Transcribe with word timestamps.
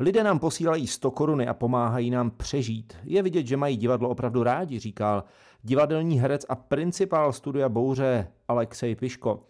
Lidé 0.00 0.24
nám 0.24 0.38
posílají 0.38 0.86
100 0.86 1.10
koruny 1.10 1.46
a 1.46 1.54
pomáhají 1.54 2.10
nám 2.10 2.30
přežít. 2.30 2.96
Je 3.04 3.22
vidět, 3.22 3.46
že 3.46 3.56
mají 3.56 3.76
divadlo 3.76 4.08
opravdu 4.08 4.42
rádi, 4.42 4.78
říkal 4.78 5.24
divadelní 5.62 6.20
herec 6.20 6.46
a 6.48 6.54
principál 6.54 7.32
studia 7.32 7.68
Bouře 7.68 8.28
Alexej 8.48 8.94
Piško. 8.94 9.40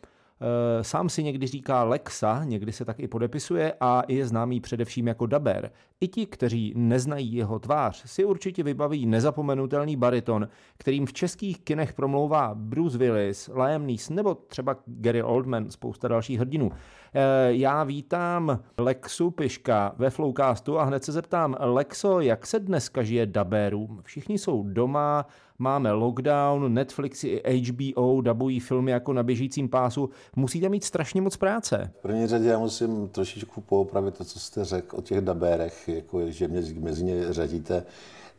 Eh, 0.40 0.84
Sám 0.84 1.08
si 1.08 1.22
někdy 1.22 1.46
říká 1.46 1.84
Lexa, 1.84 2.44
někdy 2.44 2.72
se 2.72 2.84
tak 2.84 3.00
i 3.00 3.08
podepisuje 3.08 3.74
a 3.80 4.02
je 4.08 4.26
známý 4.26 4.60
především 4.60 5.06
jako 5.06 5.26
daber. 5.26 5.70
I 6.00 6.08
ti, 6.08 6.26
kteří 6.26 6.72
neznají 6.76 7.32
jeho 7.32 7.58
tvář, 7.58 8.02
si 8.06 8.24
určitě 8.24 8.62
vybaví 8.62 9.06
nezapomenutelný 9.06 9.96
bariton, 9.96 10.48
kterým 10.78 11.06
v 11.06 11.12
českých 11.12 11.60
kinech 11.60 11.92
promlouvá 11.92 12.54
Bruce 12.54 12.98
Willis, 12.98 13.50
Liam 13.54 13.86
Neeson 13.86 14.16
nebo 14.16 14.34
třeba 14.34 14.76
Gary 14.86 15.22
Oldman, 15.22 15.70
spousta 15.70 16.08
dalších 16.08 16.38
hrdinů. 16.40 16.72
Eh, 17.14 17.20
Já 17.52 17.84
vítám 17.84 18.60
Lexu 18.78 19.30
Piška 19.30 19.94
ve 19.98 20.10
Flowcastu 20.10 20.78
a 20.78 20.84
hned 20.84 21.04
se 21.04 21.12
zeptám, 21.12 21.56
Lexo, 21.60 22.20
jak 22.20 22.46
se 22.46 22.60
dneska 22.60 23.02
žije 23.02 23.26
daberům? 23.26 24.00
Všichni 24.04 24.38
jsou 24.38 24.62
doma, 24.62 25.26
máme 25.58 25.92
lockdown, 25.92 26.74
Netflix 26.74 27.24
i 27.24 27.42
HBO 27.70 28.20
dabují 28.20 28.60
filmy 28.60 28.90
jako 28.90 29.12
na 29.12 29.22
běžícím 29.22 29.68
pásu. 29.68 30.10
Musíte 30.36 30.68
mít 30.68 30.84
strašně 30.84 31.20
moc 31.22 31.36
práce. 31.36 31.90
V 31.98 32.02
první 32.02 32.26
řadě 32.26 32.48
já 32.48 32.58
musím 32.58 33.08
trošičku 33.08 33.60
poopravit 33.60 34.18
to, 34.18 34.24
co 34.24 34.40
jste 34.40 34.64
řekl 34.64 34.96
o 34.96 35.02
těch 35.02 35.20
dabérech, 35.20 35.85
jako, 35.88 36.30
že 36.30 36.48
mě 36.48 36.62
mezi 36.80 37.04
ně 37.04 37.32
řadíte. 37.32 37.86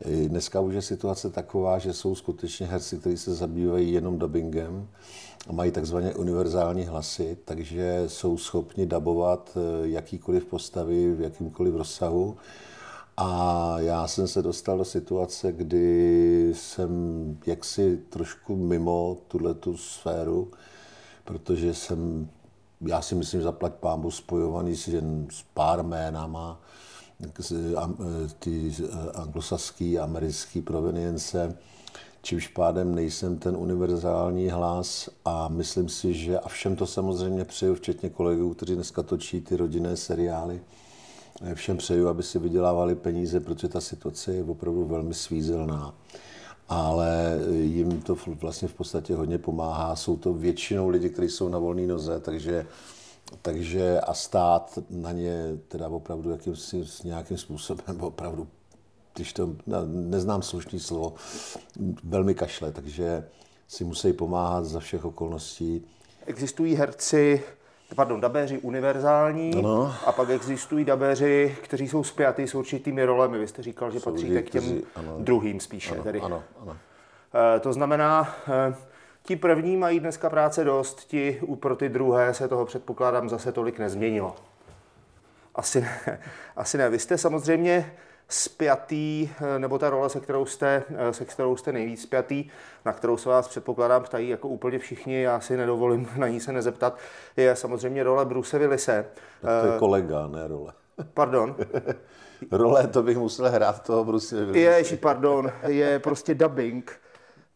E, 0.06 0.30
Dneska 0.30 0.60
už 0.60 0.74
je 0.74 0.82
situace 0.82 1.30
taková, 1.30 1.78
že 1.78 1.94
jsou 1.94 2.16
skutečně 2.16 2.68
herci, 2.68 2.98
kteří 2.98 3.18
se 3.18 3.34
zabývají 3.34 3.94
jenom 3.94 4.20
dubbingem 4.20 4.88
a 5.48 5.52
mají 5.52 5.72
takzvaně 5.72 6.16
univerzální 6.16 6.84
hlasy, 6.84 7.38
takže 7.46 8.04
jsou 8.08 8.38
schopni 8.38 8.86
dabovat 8.86 9.58
e, 9.58 9.88
jakýkoliv 9.88 10.46
postavy 10.46 11.16
v 11.16 11.22
jakýmkoliv 11.22 11.76
rozsahu. 11.76 12.38
A 13.20 13.76
já 13.80 14.08
jsem 14.08 14.28
se 14.28 14.42
dostal 14.42 14.78
do 14.78 14.86
situace, 14.86 15.52
kdy 15.52 16.54
jsem 16.56 16.90
jaksi 17.46 17.98
trošku 18.10 18.56
mimo 18.56 19.18
tuhle 19.28 19.54
tu 19.54 19.78
sféru, 19.78 20.52
protože 21.24 21.74
jsem, 21.74 22.30
já 22.82 23.02
si 23.02 23.16
myslím, 23.16 23.42
zaplať 23.42 23.74
pámbu 23.74 24.12
spojovaný 24.12 24.76
s, 24.76 24.88
jen 24.88 25.28
s 25.32 25.46
pár 25.54 25.84
jménama, 25.84 26.62
ty 28.40 28.72
eh, 28.84 29.12
anglosaský, 29.14 30.00
americký 30.00 30.62
provenience, 30.62 31.58
čímž 32.22 32.48
pádem 32.48 32.96
nejsem 32.96 33.38
ten 33.38 33.58
univerzální 33.58 34.50
hlas 34.50 35.10
a 35.26 35.48
myslím 35.48 35.90
si, 35.90 36.14
že 36.14 36.40
a 36.40 36.48
všem 36.48 36.76
to 36.76 36.88
samozřejmě 36.88 37.46
přeju, 37.46 37.76
včetně 37.76 38.10
kolegů, 38.10 38.54
kteří 38.54 38.76
dneska 38.76 39.04
točí 39.04 39.42
ty 39.42 39.56
rodinné 39.56 39.98
seriály, 39.98 40.62
Eh, 41.42 41.56
Všem 41.56 41.78
přeju, 41.78 42.08
aby 42.08 42.24
si 42.24 42.40
vydělávali 42.40 42.96
peníze, 42.96 43.40
protože 43.40 43.68
ta 43.68 43.82
situace 43.82 44.34
je 44.34 44.44
opravdu 44.44 44.86
velmi 44.86 45.14
svízelná. 45.14 45.94
Ale 46.70 47.40
jim 47.52 48.02
to 48.02 48.18
vlastně 48.42 48.68
v 48.68 48.74
podstatě 48.74 49.16
hodně 49.16 49.38
pomáhá. 49.38 49.96
Jsou 49.96 50.18
to 50.18 50.34
většinou 50.34 50.90
lidi, 50.90 51.10
kteří 51.10 51.30
jsou 51.30 51.50
na 51.50 51.60
volné 51.60 51.88
noze, 51.88 52.20
takže, 52.20 52.66
takže 53.42 54.00
a 54.00 54.14
stát 54.14 54.80
na 54.90 55.12
ně 55.12 55.58
teda 55.68 55.88
opravdu 55.88 56.32
jakýmsi, 56.32 56.86
s 56.86 57.04
nějakým 57.04 57.38
způsobem 57.38 57.98
opravdu, 58.02 58.48
když 59.16 59.34
to 59.34 59.48
no, 59.68 59.78
neznám 59.86 60.42
slušný 60.42 60.80
slovo, 60.80 61.14
velmi 62.04 62.36
kašle, 62.36 62.72
takže 62.72 63.28
si 63.68 63.84
musí 63.84 64.14
pomáhat 64.14 64.66
za 64.66 64.80
všech 64.80 65.06
okolností. 65.06 65.86
Existují 66.26 66.76
herci, 66.76 67.44
pardon, 67.96 68.22
dabéři 68.22 68.58
univerzální 68.60 69.54
Ano. 69.56 69.94
a 70.06 70.12
pak 70.12 70.30
existují 70.30 70.86
dabéři, 70.86 71.58
kteří 71.64 71.88
jsou 71.88 72.04
spjatý 72.04 72.48
s 72.48 72.56
určitými 72.56 73.06
rolemi. 73.06 73.40
Vy 73.40 73.48
jste 73.48 73.64
říkal, 73.64 73.92
že 73.92 74.00
Jsou 74.00 74.12
patříte 74.12 74.34
lidi, 74.34 74.44
k 74.48 74.52
těm 74.52 74.62
kteří- 74.64 74.84
ano. 74.96 75.16
druhým 75.20 75.60
spíše. 75.60 75.92
Ano, 75.94 76.04
tedy. 76.04 76.22
ano, 76.22 76.44
ano. 76.62 76.78
Eh, 77.56 77.60
To 77.60 77.74
znamená, 77.74 78.36
eh, 78.70 78.76
ti 79.28 79.36
první 79.36 79.78
mají 79.78 80.00
dneska 80.00 80.30
práce 80.30 80.64
dost, 80.64 81.08
ti 81.08 81.40
u- 81.42 81.56
pro 81.56 81.76
ty 81.76 81.90
druhé 81.90 82.34
se 82.34 82.48
toho 82.48 82.66
předpokládám 82.66 83.30
zase 83.30 83.52
tolik 83.52 83.80
nezměnilo. 83.80 84.36
Asi 85.56 85.82
ne. 85.82 86.20
Asi 86.56 86.78
ne. 86.78 86.90
Vy 86.90 87.00
jste 87.00 87.18
samozřejmě 87.18 87.94
spjatý, 88.30 89.30
eh, 89.56 89.60
nebo 89.60 89.80
ta 89.80 89.90
role, 89.90 90.10
se 90.10 90.20
kterou 90.20 90.46
jste, 90.46 90.84
eh, 91.10 91.14
se 91.14 91.26
kterou 91.26 91.56
jste 91.56 91.72
nejvíc 91.72 92.02
spjatý, 92.02 92.46
na 92.86 92.94
kterou 92.94 93.18
se 93.18 93.30
vás 93.30 93.48
předpokládám 93.48 94.04
ptají 94.04 94.30
jako 94.30 94.48
úplně 94.48 94.80
všichni, 94.80 95.22
já 95.22 95.40
si 95.40 95.58
nedovolím 95.58 96.10
na 96.18 96.28
ní 96.28 96.40
se 96.40 96.52
nezeptat, 96.52 96.98
je 97.38 97.56
samozřejmě 97.56 98.04
role 98.04 98.26
Bruce 98.26 98.60
Willise. 98.60 99.06
Tak 99.42 99.62
to 99.66 99.74
je 99.74 99.80
kolega, 99.80 100.28
ne 100.28 100.48
role. 100.48 100.74
Pardon, 101.14 101.56
Role, 102.52 102.88
to 102.88 103.04
bych 103.04 103.18
musel 103.18 103.50
hrát 103.52 103.84
toho 103.84 104.04
Bruce 104.04 104.36
Willise. 104.36 104.60
Ježi, 104.60 104.98
pardon, 104.98 105.52
je 105.68 106.00
prostě 106.00 106.36
dubbing. 106.36 107.00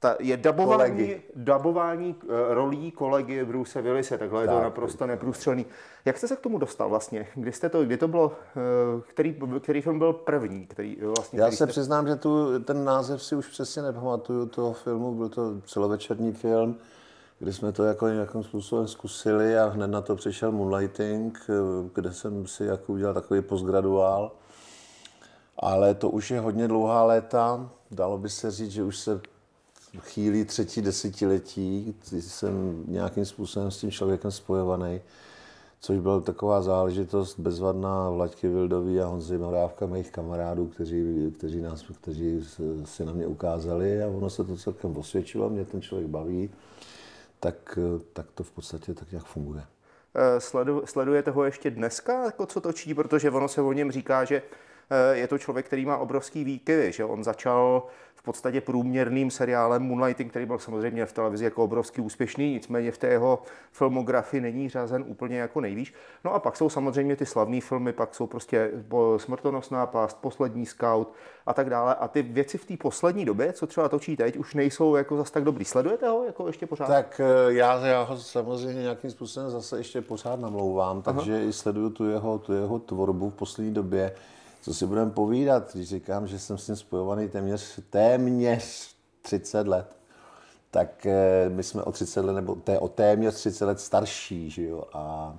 Ta, 0.02 0.16
je 0.20 0.38
dabování, 0.38 0.94
Kolegy. 0.94 1.22
dabování 1.36 2.16
uh, 2.24 2.30
rolí 2.50 2.92
kolegy 2.92 3.46
Bruce 3.46 3.82
Willise, 3.82 4.18
takhle 4.18 4.44
je 4.44 4.48
to 4.48 4.54
Tak. 4.54 4.64
naprosto 4.64 5.08
neprůstřelný. 5.08 5.66
Jak 6.06 6.18
jste 6.18 6.28
se 6.28 6.36
k 6.36 6.40
tomu 6.40 6.58
dostal 6.58 6.90
vlastně? 6.90 7.28
Kdy, 7.36 7.52
jste 7.52 7.70
to, 7.70 7.84
kdy 7.84 7.98
to 7.98 8.08
bylo, 8.08 8.26
uh, 8.26 9.02
který, 9.02 9.40
který 9.60 9.82
film 9.82 10.00
byl 10.00 10.14
první? 10.14 10.66
Který, 10.68 10.98
eh, 11.02 11.06
vlastně, 11.06 11.40
Já 11.40 11.46
který 11.46 11.58
se 11.58 11.64
jste... 11.64 11.72
přiznám, 11.72 12.08
že 12.08 12.16
tu, 12.16 12.60
ten 12.60 12.86
název 12.86 13.24
si 13.24 13.36
už 13.36 13.48
přesně 13.48 13.82
nepamatuju 13.82 14.46
toho 14.46 14.74
filmu, 14.74 15.16
byl 15.16 15.30
to 15.30 15.62
celovečerní 15.66 16.32
film, 16.34 16.76
kdy 17.40 17.54
jsme 17.54 17.72
to 17.72 17.84
jako 17.84 18.08
nějakým 18.08 18.44
způsobem 18.44 18.88
zkusili 18.88 19.58
a 19.58 19.66
hned 19.68 19.88
na 19.88 20.02
to 20.02 20.16
přišel 20.16 20.52
Moonlighting, 20.52 21.40
eh, 21.50 21.54
kde 21.94 22.14
jsem 22.14 22.48
si 22.48 22.64
jako 22.64 22.94
udělal 22.94 23.14
takový 23.14 23.42
postgraduál. 23.42 24.32
Ale 25.60 25.94
to 25.94 26.10
už 26.10 26.32
je 26.32 26.40
hodně 26.40 26.68
dlouhá 26.68 27.04
léta, 27.04 27.70
dalo 27.92 28.18
by 28.18 28.30
se 28.30 28.52
říct, 28.52 28.72
že 28.72 28.84
už 28.84 28.98
se 28.98 29.22
chýlí 30.00 30.46
třetí 30.46 30.82
desetiletí, 30.82 31.96
jsem 32.12 32.84
nějakým 32.88 33.26
způsobem 33.26 33.72
s 33.72 33.78
tím 33.78 33.92
člověkem 33.92 34.32
spojovaný, 34.32 35.02
což 35.80 36.00
byla 36.00 36.20
taková 36.20 36.62
záležitost 36.62 37.40
bezvadná 37.40 38.10
Vlaďky 38.10 38.48
Vildový 38.48 39.02
a 39.02 39.06
Honzy 39.06 39.38
Morávka, 39.38 39.86
mých 39.86 40.12
kamarádů, 40.12 40.68
kteří, 40.68 41.34
kteří, 41.38 41.62
nás, 41.62 41.84
kteří 42.02 42.48
si 42.86 43.06
na 43.06 43.14
mě 43.14 43.28
ukázali 43.28 44.04
a 44.04 44.08
ono 44.08 44.30
se 44.30 44.44
to 44.44 44.58
celkem 44.58 44.98
osvědčilo, 44.98 45.50
mě 45.50 45.66
ten 45.66 45.82
člověk 45.82 46.10
baví, 46.10 46.50
tak, 47.40 47.80
tak 48.14 48.26
to 48.36 48.44
v 48.44 48.52
podstatě 48.52 48.94
tak 48.94 49.12
nějak 49.12 49.26
funguje. 49.26 49.64
Eh, 50.16 50.40
Sledu, 50.40 50.82
sledujete 50.86 51.32
ho 51.32 51.44
ještě 51.44 51.72
dneska, 51.72 52.26
jako 52.26 52.46
co 52.46 52.62
točí, 52.62 52.94
protože 52.94 53.32
ono 53.32 53.48
se 53.48 53.62
o 53.62 53.74
něm 53.74 53.92
říká, 53.92 54.26
že 54.26 54.42
eh, 54.90 55.18
je 55.18 55.28
to 55.28 55.38
člověk, 55.38 55.66
který 55.66 55.86
má 55.86 55.98
obrovský 55.98 56.44
výkyvy, 56.44 56.92
že 56.92 57.04
on 57.06 57.24
začal 57.24 57.88
v 58.22 58.24
podstatě 58.24 58.62
průměrným 58.62 59.32
seriálem 59.32 59.84
Moonlighting, 59.84 60.30
který 60.30 60.46
byl 60.46 60.60
samozřejmě 60.60 61.06
v 61.06 61.14
televizi 61.14 61.44
jako 61.44 61.64
obrovský 61.64 62.02
úspěšný, 62.02 62.54
nicméně 62.54 62.92
v 62.92 62.98
té 62.98 63.08
jeho 63.08 63.42
filmografii 63.72 64.42
není 64.42 64.70
řazen 64.70 65.04
úplně 65.08 65.38
jako 65.38 65.62
nejvíš. 65.62 65.94
No 66.26 66.34
a 66.34 66.40
pak 66.40 66.58
jsou 66.58 66.70
samozřejmě 66.70 67.16
ty 67.16 67.26
slavné 67.26 67.62
filmy, 67.62 67.94
pak 67.94 68.16
jsou 68.16 68.28
prostě 68.28 68.72
Smrtonosná 69.18 69.86
pást, 69.86 70.18
Poslední 70.22 70.66
scout 70.66 71.14
a 71.46 71.54
tak 71.54 71.70
dále. 71.70 71.96
A 71.96 72.08
ty 72.08 72.22
věci 72.22 72.58
v 72.58 72.66
té 72.66 72.78
poslední 72.78 73.26
době, 73.26 73.54
co 73.54 73.68
třeba 73.68 73.90
točí 73.90 74.18
teď, 74.18 74.38
už 74.38 74.54
nejsou 74.54 74.96
jako 74.96 75.18
zas 75.18 75.32
tak 75.32 75.44
dobrý. 75.44 75.66
Sledujete 75.66 76.08
ho 76.08 76.24
jako 76.26 76.48
ještě 76.48 76.68
pořád? 76.68 76.88
Tak 76.88 77.22
eh, 77.24 77.54
já, 77.54 77.86
já 77.86 78.02
ho 78.02 78.18
samozřejmě 78.18 78.82
nějakým 78.82 79.12
způsobem 79.12 79.50
zase 79.50 79.78
ještě 79.78 80.02
pořád 80.02 80.40
namlouvám, 80.40 81.02
takže 81.02 81.46
i 81.46 81.54
sleduju 81.54 81.90
tu 81.90 82.10
jeho, 82.10 82.40
tu 82.40 82.54
jeho 82.54 82.80
tvorbu 82.80 83.30
v 83.30 83.34
poslední 83.34 83.74
době. 83.74 84.16
Co 84.62 84.74
si 84.74 84.86
budeme 84.86 85.12
povídat, 85.12 85.74
když 85.74 85.90
říkám, 85.90 86.28
že 86.28 86.40
jsem 86.40 86.58
s 86.58 86.68
ním 86.68 86.78
spojovaný 86.78 87.30
téměř, 87.30 87.80
téměř 87.90 88.96
30 89.22 89.68
let, 89.68 89.96
tak 90.72 91.06
eh, 91.06 91.50
my 91.50 91.64
jsme 91.64 91.84
o 91.84 91.92
30 91.92 92.26
let, 92.26 92.34
nebo 92.34 92.56
té, 92.56 92.80
o 92.80 92.88
téměř 92.88 93.34
30 93.34 93.66
let 93.66 93.80
starší, 93.80 94.50
že 94.50 94.64
jo, 94.64 94.84
a 94.94 95.36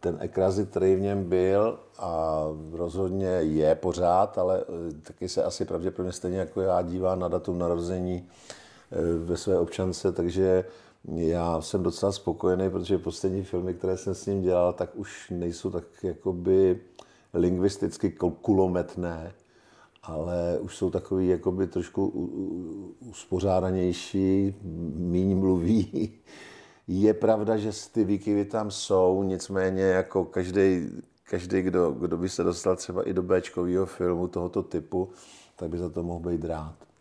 ten 0.00 0.16
ekrazit, 0.20 0.70
který 0.70 0.94
v 0.94 1.00
něm 1.00 1.24
byl 1.24 1.78
a 1.98 2.42
rozhodně 2.72 3.26
je 3.26 3.74
pořád, 3.74 4.38
ale 4.38 4.60
eh, 4.60 4.94
taky 5.02 5.28
se 5.28 5.44
asi 5.44 5.64
pravděpodobně 5.64 6.12
stejně 6.12 6.38
jako 6.38 6.60
já 6.60 6.82
dívá 6.82 7.14
na 7.14 7.28
datum 7.28 7.58
narození 7.58 8.28
eh, 8.92 9.24
ve 9.24 9.36
své 9.36 9.58
občance, 9.58 10.12
takže 10.12 10.64
já 11.14 11.60
jsem 11.60 11.82
docela 11.82 12.12
spokojený, 12.12 12.70
protože 12.70 12.98
poslední 12.98 13.42
filmy, 13.42 13.74
které 13.74 13.96
jsem 13.96 14.14
s 14.14 14.26
ním 14.26 14.42
dělal, 14.42 14.72
tak 14.72 14.90
už 14.94 15.30
nejsou 15.30 15.70
tak 15.70 15.84
jakoby 16.02 16.80
lingvisticky 17.34 18.10
kul- 18.10 18.36
kulometné, 18.42 19.32
ale 20.02 20.58
už 20.60 20.76
jsou 20.76 20.90
takový 20.90 21.28
jakoby 21.28 21.66
trošku 21.66 22.06
uspořádanější, 23.00 24.54
míň 24.94 25.38
mluví. 25.38 26.12
Je 26.88 27.14
pravda, 27.14 27.56
že 27.56 27.70
ty 27.92 28.04
výkyvy 28.04 28.44
tam 28.44 28.70
jsou, 28.70 29.22
nicméně 29.22 29.82
jako 29.82 30.24
každý, 30.24 30.88
každý 31.30 31.62
kdo, 31.62 31.90
kdo 31.90 32.16
by 32.16 32.28
se 32.28 32.44
dostal 32.44 32.76
třeba 32.76 33.08
i 33.08 33.12
do 33.12 33.22
Bčkového 33.22 33.86
filmu 33.86 34.28
tohoto 34.28 34.62
typu, 34.62 35.08
tak 35.56 35.70
by 35.70 35.78
za 35.78 35.88
to 35.88 36.02
mohl 36.02 36.30
být 36.30 36.44
rád. 36.44 36.93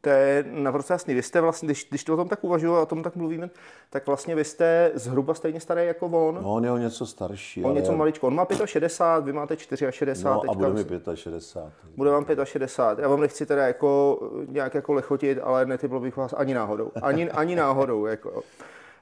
To 0.00 0.08
je 0.10 0.44
naprosto 0.50 0.92
jasný. 0.92 1.14
Vy 1.14 1.22
jste 1.22 1.40
vlastně, 1.40 1.66
když, 1.66 1.86
když 1.90 2.04
to 2.04 2.14
o 2.14 2.16
tom 2.16 2.28
tak 2.28 2.44
uvažuju 2.44 2.74
a 2.74 2.82
o 2.82 2.86
tom 2.86 3.02
tak 3.02 3.16
mluvíme, 3.16 3.50
tak 3.90 4.06
vlastně 4.06 4.34
vy 4.34 4.44
jste 4.44 4.90
zhruba 4.94 5.34
stejně 5.34 5.60
starý 5.60 5.86
jako 5.86 6.06
on. 6.06 6.34
No, 6.42 6.52
on 6.54 6.64
je 6.64 6.70
o 6.70 6.76
něco 6.78 7.06
starší. 7.06 7.64
on 7.64 7.74
něco 7.74 7.96
maličko. 7.96 8.26
On 8.26 8.34
má 8.34 8.46
65, 8.64 9.24
vy 9.24 9.32
máte 9.32 9.56
64 9.56 10.24
No, 10.24 10.32
a 10.32 10.38
teďka. 10.40 10.54
bude 10.54 10.72
mi 10.72 10.84
65. 11.14 11.72
Bude 11.96 12.10
vám 12.10 12.26
65. 12.44 13.02
Já 13.02 13.08
vám 13.08 13.20
nechci 13.20 13.46
teda 13.46 13.66
jako 13.66 14.18
nějak 14.48 14.74
jako 14.74 14.92
lechotit, 14.92 15.38
ale 15.42 15.66
netypl 15.66 16.00
bych 16.00 16.16
vás 16.16 16.32
ani 16.36 16.54
náhodou. 16.54 16.90
Ani, 17.02 17.30
ani 17.30 17.56
náhodou. 17.56 18.06
Jako. 18.06 18.42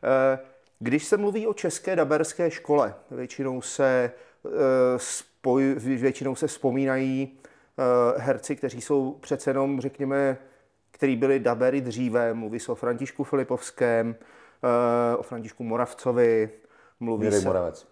Eh, 0.04 0.38
Když 0.78 1.04
se 1.04 1.16
mluví 1.16 1.46
o 1.46 1.54
české 1.54 1.96
daberské 1.96 2.50
škole, 2.50 2.94
většinou 3.10 3.60
se, 3.62 4.10
eh, 4.46 4.50
spoj, 4.96 5.74
většinou 5.78 6.34
se 6.34 6.46
vzpomínají 6.46 7.38
eh, 7.78 8.20
herci, 8.20 8.56
kteří 8.56 8.80
jsou 8.80 9.12
přece 9.20 9.50
jenom, 9.50 9.80
řekněme, 9.80 10.38
který 10.96 11.16
byli 11.16 11.40
dabery 11.40 11.80
dříve. 11.80 12.34
Mluví 12.34 12.60
se 12.60 12.72
o 12.72 12.74
Františku 12.74 13.24
Filipovském, 13.24 14.16
eh, 15.12 15.16
o 15.16 15.22
Františku 15.22 15.64
Moravcovi, 15.64 16.50
mluví 17.00 17.24
Mirek 17.24 17.40
se... 17.40 17.46
Moravec. 17.46 17.88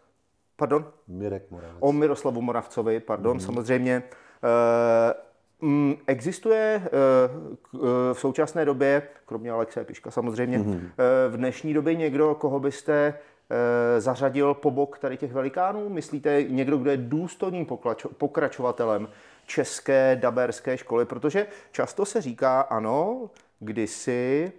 Pardon? 0.57 0.87
Mirek 1.09 1.51
Moravec. 1.51 1.77
O 1.81 1.93
Miroslavu 1.93 2.43
Moravcovi, 2.43 3.01
pardon, 3.01 3.37
Mhm. 3.37 3.41
samozřejmě. 3.47 4.03
Eh, 4.45 5.15
mm, 5.61 5.95
Existuje 6.07 6.83
eh, 6.85 6.91
v 8.13 8.21
současné 8.21 8.65
době, 8.65 9.03
kromě 9.27 9.51
Alexe 9.51 9.85
Piška 9.85 10.11
samozřejmě, 10.11 10.59
Mhm. 10.59 10.89
eh, 10.99 11.29
v 11.29 11.37
dnešní 11.37 11.75
době 11.75 11.95
někdo, 11.95 12.35
koho 12.35 12.61
byste 12.61 13.15
zařadil 13.99 14.55
po 14.55 14.71
bok 14.71 14.99
tady 14.99 15.17
těch 15.17 15.33
velikánů? 15.33 15.89
Myslíte 15.89 16.43
někdo, 16.43 16.79
kdo 16.79 16.91
je 16.91 16.97
důstojným 16.97 17.67
pokračovatelem 18.19 19.09
české 19.47 20.19
daberské 20.21 20.79
školy? 20.79 21.05
Protože 21.05 21.47
často 21.73 22.05
se 22.05 22.21
říká, 22.21 22.61
ano, 22.61 23.31
kdysi 23.61 24.53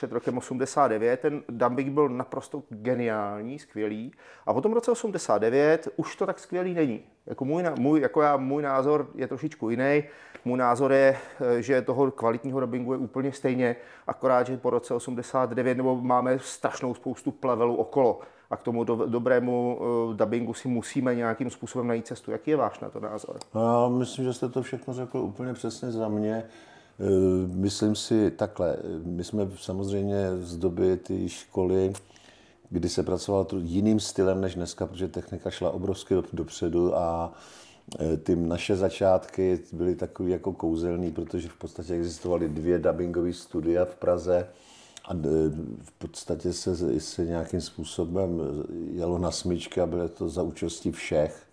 před 0.00 0.12
rokem 0.12 0.38
89, 0.38 1.20
ten 1.20 1.42
dubbing 1.48 1.92
byl 1.92 2.08
naprosto 2.08 2.62
geniální, 2.68 3.58
skvělý. 3.58 4.12
A 4.46 4.54
potom 4.54 4.72
v 4.72 4.74
roce 4.74 4.90
89 4.90 5.88
už 5.96 6.16
to 6.16 6.26
tak 6.26 6.38
skvělý 6.38 6.74
není. 6.74 7.02
Jako, 7.26 7.44
můj, 7.44 7.64
můj, 7.78 8.00
jako 8.00 8.22
já, 8.22 8.36
můj 8.36 8.62
názor 8.62 9.10
je 9.14 9.28
trošičku 9.28 9.70
jiný. 9.70 10.04
Můj 10.44 10.58
názor 10.58 10.92
je, 10.92 11.16
eh, 11.40 11.62
že 11.62 11.82
toho 11.82 12.10
kvalitního 12.10 12.60
dubbingu 12.60 12.92
je 12.92 12.98
úplně 12.98 13.32
stejně, 13.32 13.76
akorát, 14.06 14.46
že 14.46 14.56
po 14.56 14.70
roce 14.70 14.94
89 14.94 15.76
nebo 15.76 16.00
máme 16.00 16.38
strašnou 16.38 16.94
spoustu 16.94 17.30
plevelů 17.30 17.76
okolo. 17.76 18.20
A 18.50 18.56
k 18.56 18.62
tomu 18.62 18.84
do, 18.84 18.96
dobrému 18.96 19.78
uh, 19.80 20.14
dubbingu 20.14 20.54
si 20.54 20.68
musíme 20.68 21.14
nějakým 21.14 21.50
způsobem 21.50 21.88
najít 21.88 22.06
cestu. 22.06 22.30
Jaký 22.30 22.50
je 22.50 22.56
váš 22.56 22.80
na 22.80 22.90
to 22.90 23.00
názor? 23.00 23.38
Já 23.54 23.88
myslím, 23.88 24.24
že 24.24 24.32
jste 24.32 24.48
to 24.48 24.62
všechno 24.62 24.94
řekl 24.94 25.18
úplně 25.18 25.52
přesně 25.52 25.90
za 25.90 26.08
mě. 26.08 26.44
E, 27.00 27.46
Myslím 27.54 27.94
si 27.94 28.30
takhle, 28.30 28.76
my 29.04 29.24
jsme 29.24 29.48
samozřejmě 29.60 30.26
z 30.40 30.56
doby 30.56 30.96
ty 30.96 31.28
školy, 31.28 31.92
kdy 32.70 32.88
se 32.88 33.02
pracovalo 33.02 33.46
jiným 33.58 34.00
stylem 34.00 34.40
než 34.40 34.54
dneska, 34.54 34.86
protože 34.86 35.08
technika 35.08 35.50
šla 35.50 35.70
obrovsky 35.70 36.14
do- 36.14 36.24
dopředu 36.32 36.96
a 36.96 37.32
e, 38.00 38.16
ty 38.16 38.36
naše 38.36 38.76
začátky 38.76 39.58
byly 39.72 39.94
takový 39.94 40.30
jako 40.32 40.52
kouzelný, 40.52 41.10
protože 41.10 41.48
v 41.48 41.56
podstatě 41.58 41.94
existovaly 41.94 42.48
dvě 42.48 42.78
dubbingové 42.78 43.32
studia 43.32 43.84
v 43.84 43.96
Praze 43.96 44.46
a 45.04 45.14
v 45.82 45.92
podstatě 45.98 46.52
se, 46.52 47.00
se 47.00 47.24
nějakým 47.24 47.60
způsobem 47.60 48.40
jelo 48.92 49.18
na 49.18 49.30
smyčky 49.30 49.80
a 49.80 49.86
bylo 49.86 50.08
to 50.08 50.28
za 50.28 50.42
účastí 50.42 50.92
všech. 50.92 51.49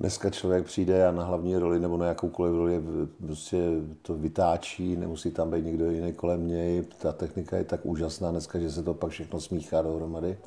Dneska 0.00 0.30
člověk 0.30 0.64
přijde 0.64 1.06
a 1.06 1.10
na 1.10 1.24
hlavní 1.24 1.56
roli 1.56 1.80
nebo 1.80 1.96
na 1.96 2.06
jakoukoliv 2.06 2.54
roli 2.54 2.82
prostě 3.26 3.56
to 4.02 4.14
vytáčí, 4.14 4.96
nemusí 4.96 5.30
tam 5.30 5.50
být 5.50 5.64
někdo 5.64 5.90
jiný 5.90 6.12
kolem 6.12 6.48
něj. 6.48 6.82
Ta 6.98 7.12
technika 7.12 7.56
je 7.56 7.64
tak 7.64 7.80
úžasná 7.86 8.30
dneska, 8.30 8.58
že 8.58 8.70
se 8.70 8.82
to 8.82 8.94
pak 8.94 9.10
všechno 9.10 9.40
smíchá 9.40 9.82
dohromady. 9.82 10.38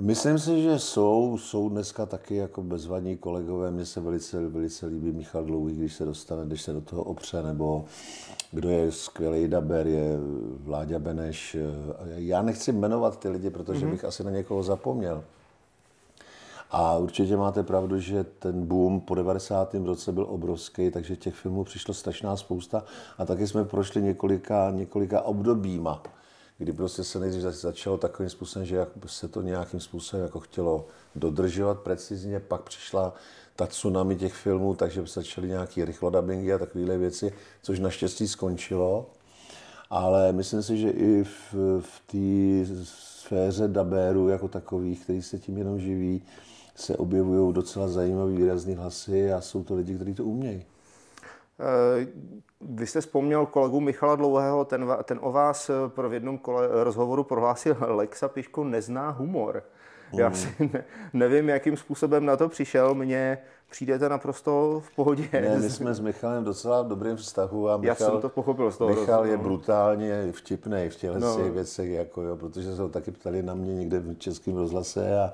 Myslím 0.00 0.38
si, 0.38 0.62
že 0.62 0.78
jsou, 0.78 1.38
jsou 1.38 1.68
dneska 1.68 2.06
taky 2.06 2.36
jako 2.36 2.62
bezvadní 2.62 3.16
kolegové. 3.16 3.70
Mně 3.70 3.86
se 3.86 4.00
velice, 4.00 4.48
velice 4.48 4.86
líbí 4.86 5.12
Michal 5.12 5.44
Dlouhý, 5.44 5.76
když 5.76 5.94
se 5.94 6.04
dostane, 6.04 6.46
když 6.46 6.62
se 6.62 6.72
do 6.72 6.80
toho 6.80 7.02
opře, 7.02 7.42
nebo 7.42 7.84
kdo 8.52 8.68
je 8.68 8.92
skvělý 8.92 9.48
daber, 9.48 9.86
je 9.86 10.16
Vláďa 10.60 10.98
Beneš. 10.98 11.56
Já 12.04 12.42
nechci 12.42 12.72
jmenovat 12.72 13.18
ty 13.18 13.28
lidi, 13.28 13.50
protože 13.50 13.86
bych 13.86 14.04
asi 14.04 14.24
na 14.24 14.30
někoho 14.30 14.62
zapomněl. 14.62 15.24
A 16.76 16.98
určitě 16.98 17.36
máte 17.36 17.62
pravdu, 17.62 18.00
že 18.00 18.24
ten 18.24 18.66
boom 18.66 19.00
po 19.00 19.14
90. 19.14 19.74
roce 19.74 20.12
byl 20.12 20.26
obrovský, 20.28 20.90
takže 20.90 21.16
těch 21.16 21.34
filmů 21.34 21.64
přišlo 21.64 21.94
strašná 21.94 22.36
spousta 22.36 22.84
a 23.18 23.24
taky 23.24 23.46
jsme 23.46 23.64
prošli 23.64 24.02
několika, 24.02 24.70
několika 24.70 25.20
obdobíma, 25.20 26.02
kdy 26.58 26.72
prostě 26.72 27.04
se 27.04 27.18
nejdřív 27.18 27.42
zač- 27.42 27.54
začalo 27.54 27.98
takovým 27.98 28.30
způsobem, 28.30 28.66
že 28.66 28.86
se 29.06 29.28
to 29.28 29.42
nějakým 29.42 29.80
způsobem 29.80 30.24
jako 30.24 30.40
chtělo 30.40 30.86
dodržovat 31.14 31.78
precizně, 31.78 32.40
pak 32.40 32.62
přišla 32.62 33.14
ta 33.56 33.66
tsunami 33.66 34.16
těch 34.16 34.34
filmů, 34.34 34.74
takže 34.74 35.06
začaly 35.06 35.48
nějaký 35.48 35.84
rychlodabingy 35.84 36.52
a 36.52 36.58
takovéhle 36.58 36.98
věci, 36.98 37.32
což 37.62 37.78
naštěstí 37.78 38.28
skončilo. 38.28 39.10
Ale 39.90 40.32
myslím 40.32 40.62
si, 40.62 40.78
že 40.78 40.90
i 40.90 41.24
v, 41.24 41.54
v 41.80 42.02
té 42.06 42.74
sféře 42.84 43.68
dabéru 43.68 44.28
jako 44.28 44.48
takových, 44.48 45.02
který 45.04 45.22
se 45.22 45.38
tím 45.38 45.58
jenom 45.58 45.80
živí, 45.80 46.22
se 46.76 46.96
objevují 46.96 47.54
docela 47.54 47.88
zajímavé 47.88 48.32
výrazné 48.32 48.74
hlasy 48.74 49.32
a 49.32 49.40
jsou 49.40 49.64
to 49.64 49.74
lidi, 49.74 49.94
kteří 49.94 50.14
to 50.14 50.24
umějí. 50.24 50.64
Eh, 51.60 52.06
Vy 52.60 52.86
jste 52.86 53.00
vzpomněl 53.00 53.46
kolegu 53.46 53.80
Michala 53.80 54.16
Dlouhého, 54.16 54.64
ten, 54.64 54.86
ten 55.04 55.18
o 55.22 55.32
vás 55.32 55.70
eh, 55.70 55.88
pro 55.88 56.08
v 56.08 56.14
jednom 56.14 56.38
kole 56.38 56.84
rozhovoru 56.84 57.24
prohlásil, 57.24 57.76
Lexa 57.80 58.28
Piško 58.28 58.64
nezná 58.64 59.10
humor. 59.10 59.62
Já 60.18 60.30
si 60.30 60.48
ne, 60.72 60.84
nevím, 61.12 61.48
jakým 61.48 61.76
způsobem 61.76 62.26
na 62.26 62.36
to 62.36 62.48
přišel, 62.48 62.94
mně 62.94 63.38
přijdete 63.70 64.08
naprosto 64.08 64.82
v 64.86 64.96
pohodě. 64.96 65.28
Ne, 65.32 65.58
my 65.58 65.70
jsme 65.70 65.94
s 65.94 66.00
Michalem 66.00 66.44
docela 66.44 66.82
v 66.82 66.88
dobrém 66.88 67.16
vztahu 67.16 67.68
a 67.70 67.76
Michal, 67.76 67.96
jsem 67.96 68.20
to 68.20 68.28
pochopil 68.28 68.70
z 68.70 68.78
toho 68.78 68.90
Michal 68.90 69.24
je 69.26 69.30
rozhovoru. 69.32 69.42
brutálně 69.56 70.32
vtipný 70.32 70.88
v 70.88 70.96
těchto 70.96 71.18
No. 71.18 71.38
no. 71.38 71.52
věcech, 71.52 71.90
jako 71.90 72.22
jo, 72.22 72.36
protože 72.36 72.76
se 72.76 72.82
ho 72.82 72.88
taky 72.88 73.10
ptali 73.10 73.42
na 73.42 73.54
mě 73.54 73.74
někde 73.74 73.98
v 74.00 74.14
českém 74.18 74.56
rozhlase 74.56 75.20
a 75.20 75.32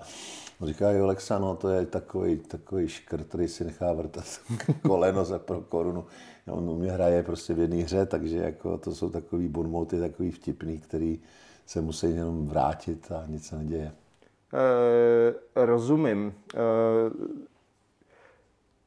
on 0.61 0.69
říká, 0.69 0.91
jo, 0.91 1.06
Lexa, 1.06 1.38
no 1.38 1.56
to 1.56 1.69
je 1.69 1.87
takový, 1.87 2.37
takový 2.37 2.88
škrt, 2.88 3.27
který 3.29 3.49
si 3.49 3.65
nechá 3.65 3.93
vrtat 3.93 4.25
koleno 4.82 5.25
za 5.25 5.38
pro 5.38 5.61
korunu. 5.61 6.05
On 6.50 6.71
u 6.71 6.75
mě 6.77 6.93
hraje 6.93 7.23
prostě 7.23 7.55
v 7.55 7.59
jedné 7.59 7.77
hře, 7.82 8.06
takže 8.06 8.37
jako 8.37 8.79
to 8.79 8.94
jsou 8.94 9.09
takový 9.11 9.49
bonmoty, 9.49 10.00
takový 10.00 10.31
vtipný, 10.31 10.79
který 10.79 11.21
se 11.67 11.81
musí 11.81 12.11
jenom 12.11 12.47
vrátit 12.47 13.12
a 13.12 13.25
nic 13.27 13.46
se 13.46 13.56
neděje. 13.56 13.93
Eh, 14.52 15.64
rozumím. 15.66 16.34
Eh, 16.54 16.58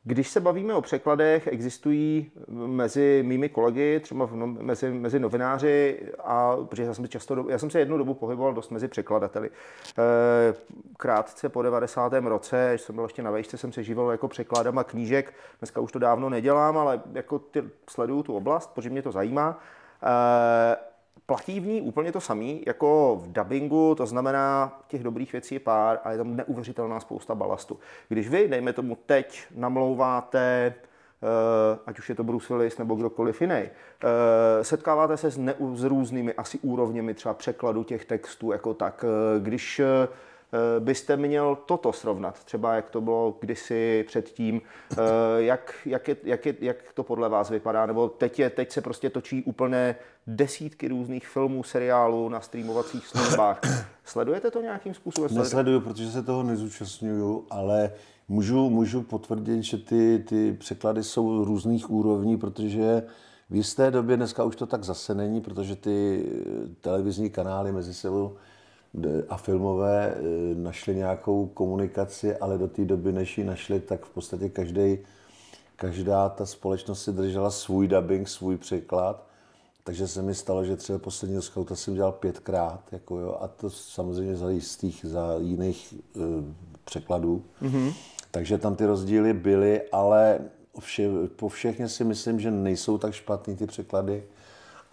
když 0.06 0.30
se 0.30 0.40
bavíme 0.40 0.74
o 0.74 0.82
překladech, 0.82 1.48
existují 1.48 2.32
mezi 2.48 3.24
mými 3.26 3.50
kolegy, 3.50 4.00
třeba 4.00 4.30
no, 4.34 4.48
mezi, 4.48 4.92
mezi 4.92 5.20
novináři, 5.20 6.00
a 6.24 6.56
protože 6.56 6.84
já 6.84 6.94
jsem, 6.94 7.06
se 7.06 7.10
často, 7.10 7.50
já 7.50 7.58
jsem 7.58 7.70
se 7.70 7.80
jednu 7.80 7.98
dobu 7.98 8.14
pohyboval 8.14 8.54
dost 8.54 8.70
mezi 8.70 8.88
překladateli. 8.88 9.50
Eh, 9.50 10.54
krátce 10.98 11.50
po 11.50 11.62
90. 11.62 12.14
roce, 12.14 12.70
když 12.72 12.82
jsem 12.82 12.96
byl 12.96 13.04
ještě 13.04 13.24
na 13.24 13.32
vejšce, 13.32 13.58
jsem 13.58 13.72
se 13.72 13.84
živil 13.84 14.10
jako 14.10 14.28
překladama 14.28 14.84
knížek. 14.84 15.34
Dneska 15.60 15.82
už 15.82 15.92
to 15.92 16.00
dávno 16.00 16.30
nedělám, 16.30 16.78
ale 16.78 17.02
jako 17.14 17.40
ty, 17.40 17.64
sleduju 17.90 18.24
tu 18.24 18.36
oblast, 18.36 18.74
protože 18.74 18.90
mě 18.90 19.02
to 19.02 19.12
zajímá. 19.12 19.60
Eh, 20.04 20.93
Platí 21.26 21.60
v 21.60 21.66
ní 21.66 21.82
úplně 21.82 22.12
to 22.12 22.22
samé 22.22 22.54
jako 22.68 23.20
v 23.24 23.32
dubbingu, 23.32 23.96
to 23.96 24.06
znamená, 24.06 24.80
těch 24.88 25.04
dobrých 25.04 25.32
věcí 25.32 25.56
je 25.56 25.60
pár 25.60 26.00
a 26.04 26.12
je 26.12 26.18
tam 26.18 26.36
neuvěřitelná 26.36 27.00
spousta 27.00 27.36
balastu. 27.36 27.80
Když 28.10 28.30
vy, 28.30 28.48
dejme 28.48 28.74
tomu, 28.74 28.98
teď 29.06 29.44
namlouváte, 29.56 30.74
eh, 31.24 31.80
ať 31.86 32.00
už 32.00 32.10
je 32.10 32.16
to 32.16 32.24
Bruce 32.24 32.54
Willis 32.54 32.78
nebo 32.78 32.96
kdokoliv 32.96 33.42
jiný, 33.42 33.56
eh, 33.64 34.64
setkáváte 34.64 35.18
se 35.18 35.32
s, 35.32 35.38
neu, 35.38 35.76
s 35.76 35.84
různými 35.84 36.34
asi 36.34 36.60
úrovněmi 36.60 37.14
třeba 37.14 37.34
překladu 37.34 37.84
těch 37.84 38.06
textů 38.06 38.52
jako 38.52 38.74
tak. 38.74 39.06
Eh, 39.08 39.40
Když 39.40 39.82
byste 40.80 41.18
měl 41.18 41.58
toto 41.66 41.94
srovnat, 41.94 42.44
třeba 42.44 42.76
jak 42.76 42.90
to 42.90 43.02
bylo 43.02 43.38
kdysi 43.40 44.04
předtím, 44.08 44.62
eh, 44.92 44.96
jak, 45.38 45.74
jak, 45.86 46.08
je, 46.08 46.18
jak, 46.24 46.46
je, 46.46 46.56
jak 46.60 46.78
to 46.94 47.04
podle 47.04 47.30
vás 47.30 47.50
vypadá, 47.50 47.86
nebo 47.86 48.10
teď, 48.10 48.40
je, 48.40 48.50
teď 48.50 48.72
se 48.72 48.82
prostě 48.82 49.10
točí 49.10 49.44
úplné 49.44 49.96
desítky 50.28 50.88
různých 50.88 51.28
filmů, 51.28 51.64
seriálů 51.64 52.30
na 52.30 52.42
streamovacích 52.42 53.08
službách. 53.08 53.60
Sledujete 54.06 54.52
to 54.52 54.62
nějakým 54.62 54.94
způsobem? 54.94 55.30
Nesleduju, 55.34 55.82
protože 55.82 56.12
se 56.12 56.24
toho 56.24 56.44
nezúčastňuju, 56.44 57.46
ale 57.50 57.92
můžu, 58.28 58.70
můžu 58.70 59.02
potvrdit, 59.02 59.64
že 59.64 59.78
ty, 59.78 60.24
ty 60.28 60.54
překlady 60.60 61.04
jsou 61.04 61.46
různých 61.46 61.90
úrovní, 61.90 62.38
protože 62.38 63.04
v 63.50 63.56
jisté 63.56 63.92
době, 63.92 64.18
dneska 64.18 64.44
už 64.44 64.56
to 64.56 64.66
tak 64.66 64.84
zase 64.84 65.16
není, 65.16 65.42
protože 65.42 65.76
ty 65.76 66.26
eh, 66.26 66.68
televizní 66.82 67.30
kanály 67.30 67.72
mezi 67.72 67.94
sebou 67.94 68.36
a 69.30 69.38
filmové 69.38 70.16
eh, 70.16 70.56
našli 70.56 70.96
nějakou 70.96 71.46
komunikaci, 71.46 72.38
ale 72.38 72.58
do 72.58 72.68
té 72.68 72.86
doby, 72.86 73.12
než 73.12 73.38
ji 73.38 73.44
našli, 73.44 73.80
tak 73.80 74.06
v 74.06 74.10
podstatě 74.10 74.50
každý, 74.50 74.98
každá 75.76 76.30
ta 76.30 76.46
společnost 76.46 77.04
si 77.04 77.12
držela 77.12 77.52
svůj 77.52 77.88
dubbing, 77.88 78.28
svůj 78.28 78.58
překlad. 78.58 79.28
takže 79.84 80.08
se 80.08 80.22
mi 80.22 80.36
stalo, 80.36 80.66
že 80.66 80.76
třeba 80.76 81.00
posledního 81.00 81.42
skauta 81.42 81.76
jsem 81.76 81.94
dělal 81.94 82.12
pětkrát, 82.12 82.82
jako 82.92 83.18
jo, 83.18 83.38
a 83.42 83.48
to 83.48 83.70
samozřejmě 83.70 84.36
za 84.36 84.50
jistých, 84.50 85.06
za 85.10 85.38
jiných 85.40 85.94
uh, 86.16 86.24
překladů. 86.86 87.44
Mm-hmm. 87.62 87.94
Takže 88.32 88.58
tam 88.58 88.76
ty 88.76 88.86
rozdíly 88.86 89.34
byly, 89.34 89.82
ale 89.92 90.40
vše, 90.80 91.10
po 91.36 91.50
všechně 91.50 91.90
si 91.90 92.04
myslím, 92.04 92.40
že 92.40 92.52
nejsou 92.52 92.98
tak 92.98 93.14
špatný 93.14 93.56
ty 93.56 93.68
překlady. 93.68 94.24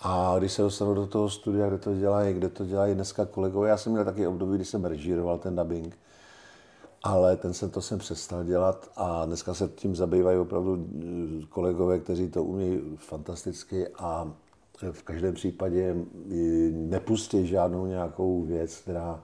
A 0.02 0.34
když 0.38 0.52
se 0.52 0.62
dostanu 0.62 0.94
do 0.94 1.06
toho 1.06 1.30
studia, 1.30 1.68
kde 1.68 1.78
to 1.78 1.94
dělají, 1.94 2.34
kde 2.34 2.48
to 2.48 2.64
dělají 2.64 2.94
dneska 2.94 3.26
kolegové, 3.26 3.68
já 3.68 3.76
jsem 3.76 3.92
měl 3.92 4.04
taky 4.04 4.26
období, 4.26 4.54
kdy 4.54 4.64
jsem 4.64 4.84
režíroval 4.84 5.38
ten 5.38 5.56
dubbing, 5.56 5.98
ale 7.02 7.36
ten 7.36 7.54
jsem 7.54 7.70
to 7.70 7.80
jsem 7.80 7.98
přestal 7.98 8.44
dělat 8.44 8.90
a 8.96 9.24
dneska 9.24 9.54
se 9.54 9.68
tím 9.68 9.96
zabývají 9.96 10.38
opravdu 10.38 10.86
eh, 11.02 11.46
kolegové, 11.48 11.98
kteří 11.98 12.28
to 12.28 12.44
umí 12.44 12.80
fantasticky 12.96 13.88
a 13.98 14.32
v 14.92 15.02
každém 15.02 15.34
případě 15.34 15.96
nepustí 16.72 17.46
žádnou 17.46 17.86
nějakou 17.86 18.42
věc, 18.42 18.76
která 18.76 19.20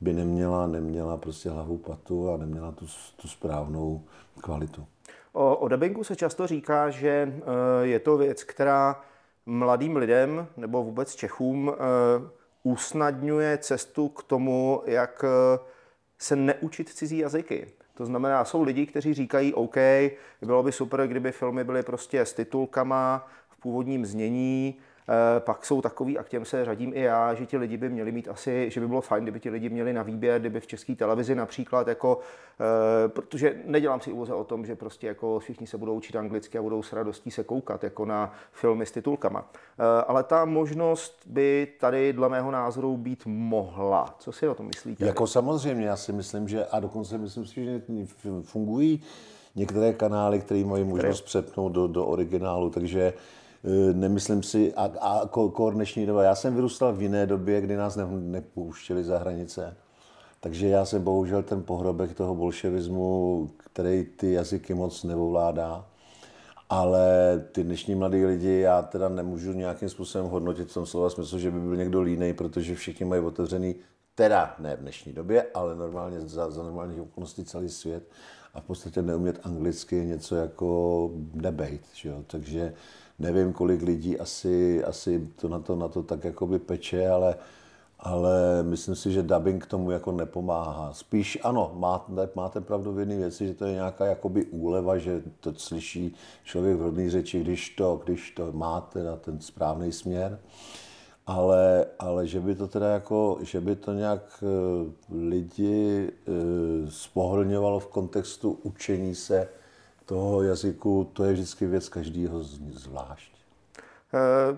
by 0.00 0.12
neměla, 0.12 0.66
neměla 0.66 1.16
prostě 1.16 1.50
hlavu 1.50 1.78
patu 1.78 2.30
a 2.30 2.36
neměla 2.36 2.72
tu, 2.72 2.86
tu 3.16 3.28
správnou 3.28 4.02
kvalitu. 4.40 4.86
O, 5.32 5.56
o 5.56 5.68
dubbingu 5.68 6.04
se 6.04 6.16
často 6.16 6.46
říká, 6.46 6.90
že 6.90 7.08
eh, 7.10 7.86
je 7.86 7.98
to 8.00 8.16
věc, 8.16 8.44
která 8.44 9.00
mladým 9.50 9.96
lidem 9.96 10.46
nebo 10.56 10.82
vůbec 10.82 11.14
Čechům 11.14 11.72
eh, 11.72 11.76
usnadňuje 12.62 13.58
cestu 13.58 14.08
k 14.08 14.22
tomu, 14.22 14.82
jak 14.86 15.24
eh, 15.24 15.58
se 16.18 16.36
neučit 16.36 16.88
cizí 16.88 17.18
jazyky. 17.18 17.66
To 17.94 18.06
znamená, 18.06 18.44
jsou 18.44 18.62
lidi, 18.62 18.86
kteří 18.86 19.14
říkají, 19.14 19.54
OK, 19.54 19.76
bylo 20.42 20.62
by 20.62 20.72
super, 20.72 21.06
kdyby 21.06 21.32
filmy 21.32 21.64
byly 21.64 21.82
prostě 21.82 22.20
s 22.20 22.32
titulkama 22.32 23.26
v 23.48 23.60
původním 23.60 24.06
znění, 24.06 24.78
pak 25.38 25.64
jsou 25.64 25.82
takový, 25.82 26.18
a 26.18 26.22
k 26.22 26.28
těm 26.28 26.44
se 26.44 26.64
řadím 26.64 26.92
i 26.94 27.00
já, 27.00 27.34
že 27.34 27.46
ti 27.46 27.56
lidi 27.56 27.76
by 27.76 27.88
měli 27.88 28.12
mít 28.12 28.28
asi, 28.28 28.70
že 28.70 28.80
by 28.80 28.88
bylo 28.88 29.00
fajn, 29.00 29.22
kdyby 29.22 29.40
ti 29.40 29.50
lidi 29.50 29.68
měli 29.68 29.92
na 29.92 30.02
výběr, 30.02 30.40
kdyby 30.40 30.60
v 30.60 30.66
české 30.66 30.94
televizi 30.94 31.34
například, 31.34 31.88
jako, 31.88 32.18
eh, 32.60 33.08
protože 33.08 33.54
nedělám 33.64 34.00
si 34.00 34.12
úvoze 34.12 34.34
o 34.34 34.44
tom, 34.44 34.66
že 34.66 34.76
prostě 34.76 35.06
jako 35.06 35.38
všichni 35.38 35.66
se 35.66 35.78
budou 35.78 35.94
učit 35.94 36.16
anglicky 36.16 36.58
a 36.58 36.62
budou 36.62 36.82
s 36.82 36.92
radostí 36.92 37.30
se 37.30 37.44
koukat 37.44 37.84
jako 37.84 38.04
na 38.04 38.32
filmy 38.52 38.86
s 38.86 38.90
titulkama. 38.90 39.50
Eh, 39.78 40.04
ale 40.06 40.22
ta 40.22 40.44
možnost 40.44 41.22
by 41.26 41.68
tady 41.80 42.12
dle 42.12 42.28
mého 42.28 42.50
názoru 42.50 42.96
být 42.96 43.22
mohla. 43.26 44.14
Co 44.18 44.32
si 44.32 44.48
o 44.48 44.54
tom 44.54 44.66
myslíte? 44.66 45.06
Jako 45.06 45.26
samozřejmě, 45.26 45.86
já 45.86 45.96
si 45.96 46.12
myslím, 46.12 46.48
že 46.48 46.64
a 46.64 46.80
dokonce 46.80 47.18
myslím 47.18 47.46
si, 47.46 47.64
že 47.64 47.82
fungují 48.42 49.02
některé 49.54 49.92
kanály, 49.92 50.40
které 50.40 50.64
mají 50.64 50.84
možnost 50.84 51.20
přepnout 51.20 51.72
do, 51.72 51.86
do 51.86 52.06
originálu, 52.06 52.70
takže 52.70 53.12
Eh, 53.12 53.39
nemyslím 53.92 54.42
si, 54.42 54.74
a, 54.74 54.84
a 54.84 55.28
kor 55.28 55.74
dnešní 55.74 56.06
doba. 56.06 56.22
Já 56.22 56.34
jsem 56.34 56.54
vyrůstal 56.54 56.92
v 56.92 57.02
jiné 57.02 57.26
době, 57.26 57.60
kdy 57.60 57.76
nás 57.76 57.96
ne, 57.96 58.06
nepouštěli 58.10 59.04
za 59.04 59.18
hranice. 59.18 59.76
Takže 60.40 60.68
já 60.68 60.84
jsem 60.84 61.02
bohužel 61.02 61.42
ten 61.42 61.62
pohrobek 61.62 62.14
toho 62.14 62.34
bolševismu, 62.34 63.50
který 63.56 64.04
ty 64.04 64.32
jazyky 64.32 64.74
moc 64.74 65.04
nevovládá. 65.04 65.86
Ale 66.68 67.08
ty 67.52 67.64
dnešní 67.64 67.94
mladí 67.94 68.24
lidi, 68.24 68.58
já 68.58 68.82
teda 68.82 69.08
nemůžu 69.08 69.52
nějakým 69.52 69.88
způsobem 69.88 70.26
hodnotit 70.26 70.70
v 70.70 70.74
tom 70.74 70.86
slova 70.86 71.10
smyslu, 71.10 71.38
že 71.38 71.50
by 71.50 71.60
byl 71.60 71.76
někdo 71.76 72.00
línej, 72.00 72.32
protože 72.32 72.74
všichni 72.74 73.06
mají 73.06 73.22
otevřený, 73.22 73.74
teda 74.14 74.54
ne 74.58 74.76
v 74.76 74.80
dnešní 74.80 75.12
době, 75.12 75.46
ale 75.54 75.76
normálně 75.76 76.20
za, 76.20 76.50
za 76.50 76.62
normálních 76.62 77.00
okolností 77.00 77.44
celý 77.44 77.68
svět. 77.68 78.02
A 78.54 78.60
v 78.60 78.64
podstatě 78.64 79.02
neumět 79.02 79.40
anglicky 79.42 79.96
něco 79.96 80.36
jako 80.36 81.10
debate. 81.34 81.78
Že 81.94 82.08
jo? 82.08 82.24
Takže 82.26 82.74
nevím, 83.20 83.52
kolik 83.52 83.82
lidí 83.82 84.18
asi, 84.18 84.84
asi 84.84 85.28
to 85.36 85.48
na 85.48 85.58
to, 85.58 85.76
na 85.76 85.88
to 85.88 86.02
tak 86.02 86.24
jakoby 86.24 86.58
peče, 86.58 87.08
ale, 87.08 87.34
ale 87.98 88.62
myslím 88.62 88.96
si, 88.96 89.12
že 89.12 89.22
dubbing 89.22 89.64
k 89.64 89.70
tomu 89.70 89.90
jako 89.90 90.12
nepomáhá. 90.12 90.92
Spíš 90.92 91.38
ano, 91.42 91.72
máte, 91.74 92.12
máte 92.34 92.60
pravdu 92.60 92.92
v 92.92 92.98
jedné 92.98 93.16
věci, 93.16 93.46
že 93.46 93.54
to 93.54 93.64
je 93.64 93.72
nějaká 93.72 94.06
jakoby 94.06 94.44
úleva, 94.44 94.98
že 94.98 95.22
to 95.40 95.54
slyší 95.54 96.14
člověk 96.44 96.76
v 96.76 96.82
rodné 96.82 97.10
řeči, 97.10 97.40
když 97.40 97.70
to, 97.70 98.00
když 98.04 98.30
to 98.30 98.52
máte 98.52 99.02
na 99.02 99.16
ten 99.16 99.40
správný 99.40 99.92
směr. 99.92 100.38
Ale, 101.26 101.86
ale 101.98 102.26
že 102.26 102.40
by 102.40 102.54
to 102.54 102.66
teda 102.68 102.88
jako, 102.88 103.38
že 103.42 103.60
by 103.60 103.76
to 103.76 103.92
nějak 103.92 104.44
eh, 104.44 104.90
lidi 105.14 106.08
eh, 106.08 106.32
spohlňovalo 106.88 107.78
v 107.80 107.86
kontextu 107.86 108.58
učení 108.62 109.14
se 109.14 109.48
toho 110.10 110.42
jazyku, 110.42 111.10
to 111.12 111.24
je 111.24 111.32
vždycky 111.32 111.66
věc 111.66 111.88
každého 111.88 112.42
zvlášť. 112.42 113.32
Eh, 114.14 114.56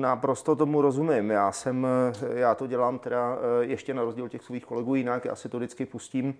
naprosto 0.00 0.56
tomu 0.56 0.82
rozumím. 0.82 1.30
Já, 1.30 1.52
jsem, 1.52 1.86
eh, 1.86 2.38
já 2.38 2.54
to 2.54 2.66
dělám 2.66 2.98
teda 2.98 3.36
eh, 3.36 3.64
ještě 3.64 3.94
na 3.94 4.02
rozdíl 4.02 4.28
těch 4.28 4.42
svých 4.42 4.64
kolegů 4.64 4.94
jinak. 4.94 5.24
Já 5.24 5.34
si 5.34 5.48
to 5.48 5.56
vždycky 5.56 5.86
pustím 5.86 6.34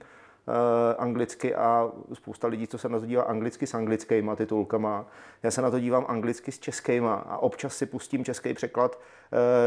anglicky 0.99 1.55
a 1.55 1.91
spousta 2.13 2.49
lidí, 2.49 2.67
co 2.67 2.79
se 2.79 2.89
na 2.89 3.01
to 3.01 3.07
dívá 3.07 3.23
anglicky 3.23 3.67
s 3.67 3.75
anglickýma 3.75 4.37
titulkama. 4.37 5.07
Já 5.43 5.51
se 5.51 5.63
na 5.63 5.71
to 5.71 5.81
dívám 5.81 6.05
anglicky 6.09 6.53
s 6.53 6.59
českýma 6.59 7.15
a 7.15 7.39
občas 7.39 7.77
si 7.77 7.87
pustím 7.87 8.25
český 8.25 8.55
překlad 8.55 8.99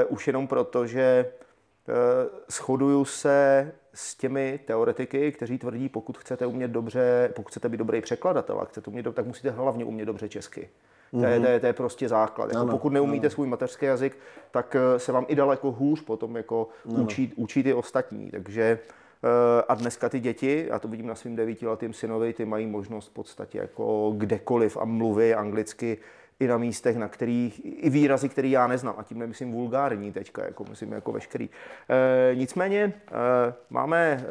už 0.09 0.27
jenom 0.27 0.47
proto, 0.47 0.87
že 0.87 1.31
shoduju 2.51 3.05
se 3.05 3.71
s 3.93 4.15
těmi 4.15 4.59
teoretiky, 4.65 5.31
kteří 5.31 5.57
tvrdí, 5.57 5.89
pokud 5.89 6.17
chcete 6.17 6.45
umět 6.45 6.71
dobře, 6.71 7.31
pokud 7.35 7.49
chcete 7.49 7.69
být 7.69 7.77
dobrý 7.77 8.01
překladatel 8.01 8.59
a 8.59 8.65
chcete 8.65 8.89
umět, 8.89 9.15
tak 9.15 9.25
musíte 9.25 9.51
hlavně 9.51 9.85
umět 9.85 10.05
dobře 10.05 10.29
česky. 10.29 10.69
Mm-hmm. 11.13 11.21
To, 11.21 11.25
je, 11.25 11.39
to, 11.39 11.47
je, 11.47 11.59
to 11.59 11.65
je 11.65 11.73
prostě 11.73 12.09
základ. 12.09 12.53
Jako 12.53 12.65
pokud 12.65 12.93
neumíte 12.93 13.27
ano. 13.27 13.31
svůj 13.31 13.47
mateřský 13.47 13.85
jazyk, 13.85 14.17
tak 14.51 14.75
eh, 14.75 14.99
se 14.99 15.11
vám 15.11 15.25
i 15.27 15.35
daleko 15.35 15.71
hůř 15.71 16.01
potom 16.01 16.37
jako 16.37 16.69
učí, 16.85 17.33
učí 17.35 17.63
ty 17.63 17.73
ostatní. 17.73 18.31
Takže 18.31 18.79
eh, 19.23 19.63
a 19.67 19.75
dneska 19.75 20.09
ty 20.09 20.19
děti, 20.19 20.65
já 20.69 20.79
to 20.79 20.87
vidím 20.87 21.07
na 21.07 21.15
svým 21.15 21.35
devítiletým 21.35 21.93
synovi, 21.93 22.33
ty 22.33 22.45
mají 22.45 22.67
možnost 22.67 23.07
v 23.07 23.13
podstatě 23.13 23.57
jako 23.57 24.13
kdekoliv 24.17 24.77
a 24.77 24.85
mluví 24.85 25.33
anglicky 25.33 25.97
i 26.39 26.47
na 26.47 26.57
místech, 26.57 26.97
na 26.97 27.07
kterých, 27.07 27.61
i 27.65 27.89
výrazy, 27.89 28.29
které 28.29 28.47
já 28.47 28.67
neznám, 28.67 28.95
a 28.97 29.03
tím 29.03 29.19
nemyslím 29.19 29.51
vulgární 29.51 30.11
teďka, 30.11 30.45
jako 30.45 30.65
myslím 30.69 30.91
jako 30.91 31.11
veškerý. 31.11 31.49
E, 31.89 32.35
nicméně 32.35 32.83
e, 32.83 32.93
máme 33.69 33.97
e, 33.99 34.23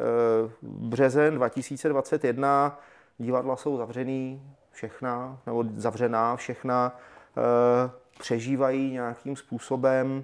březen 0.61 1.35
2021, 1.35 2.79
divadla 3.17 3.55
jsou 3.55 3.77
zavřený, 3.77 4.41
všechna, 4.71 5.39
nebo 5.45 5.65
zavřená 5.75 6.35
všechna, 6.35 6.99
e, 7.37 7.89
přežívají 8.19 8.91
nějakým 8.91 9.35
způsobem, 9.35 10.23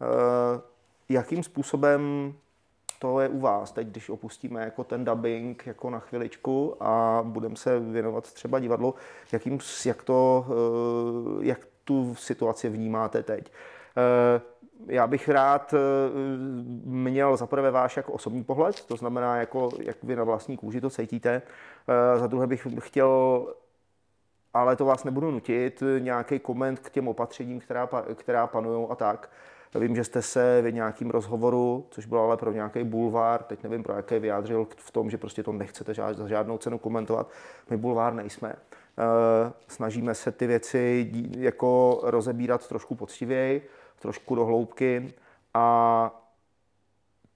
e, 0.00 0.60
jakým 1.08 1.42
způsobem 1.42 2.34
to 2.98 3.20
je 3.20 3.28
u 3.28 3.38
vás. 3.40 3.72
Teď, 3.72 3.88
když 3.88 4.08
opustíme 4.08 4.64
jako 4.64 4.84
ten 4.84 5.04
dubbing 5.04 5.66
jako 5.66 5.90
na 5.90 5.98
chviličku 5.98 6.76
a 6.80 7.22
budeme 7.22 7.56
se 7.56 7.78
věnovat 7.78 8.32
třeba 8.32 8.58
divadlu, 8.58 8.94
jakým, 9.32 9.58
jak, 9.86 10.02
to, 10.02 10.46
eh, 10.48 11.46
jak 11.46 11.58
tu 11.84 12.14
situaci 12.14 12.68
vnímáte 12.68 13.22
teď. 13.22 13.52
Eh, 13.96 14.40
já 14.86 15.06
bych 15.06 15.28
rád 15.28 15.74
eh, 15.74 15.78
měl 16.84 17.36
za 17.36 17.46
prvé 17.46 17.70
váš 17.70 17.96
jako 17.96 18.12
osobní 18.12 18.44
pohled, 18.44 18.84
to 18.84 18.96
znamená, 18.96 19.36
jako, 19.36 19.70
jak 19.82 19.96
vy 20.02 20.16
na 20.16 20.24
vlastní 20.24 20.56
kůži 20.56 20.80
to 20.80 20.90
cítíte. 20.90 21.42
Za 22.16 22.26
druhé 22.26 22.46
bych 22.46 22.66
chtěl 22.78 23.46
ale 24.54 24.76
to 24.76 24.84
vás 24.84 25.04
nebudu 25.04 25.30
nutit, 25.30 25.82
nějaký 25.98 26.38
koment 26.38 26.78
k 26.78 26.90
těm 26.90 27.08
opatřením, 27.08 27.60
která, 27.60 27.88
která 28.14 28.46
panují 28.46 28.86
a 28.90 28.94
tak. 28.94 29.30
Vím, 29.74 29.96
že 29.96 30.04
jste 30.04 30.22
se 30.22 30.62
v 30.62 30.72
nějakým 30.72 31.10
rozhovoru, 31.10 31.86
což 31.90 32.06
bylo 32.06 32.24
ale 32.24 32.36
pro 32.36 32.52
nějaký 32.52 32.84
bulvár, 32.84 33.42
teď 33.42 33.62
nevím 33.62 33.82
pro 33.82 33.94
jaké, 33.94 34.18
vyjádřil 34.18 34.66
v 34.76 34.90
tom, 34.90 35.10
že 35.10 35.18
prostě 35.18 35.42
to 35.42 35.52
nechcete 35.52 35.94
za 35.94 36.28
žádnou 36.28 36.58
cenu 36.58 36.78
komentovat. 36.78 37.30
My 37.70 37.76
bulvár 37.76 38.14
nejsme. 38.14 38.52
Eh, 38.52 39.52
snažíme 39.68 40.14
se 40.14 40.32
ty 40.32 40.46
věci 40.46 41.10
jako 41.38 42.00
rozebírat 42.02 42.68
trošku 42.68 42.94
poctivěji, 42.94 43.68
trošku 43.98 44.34
do 44.34 44.44
hloubky 44.44 45.14
a 45.54 46.24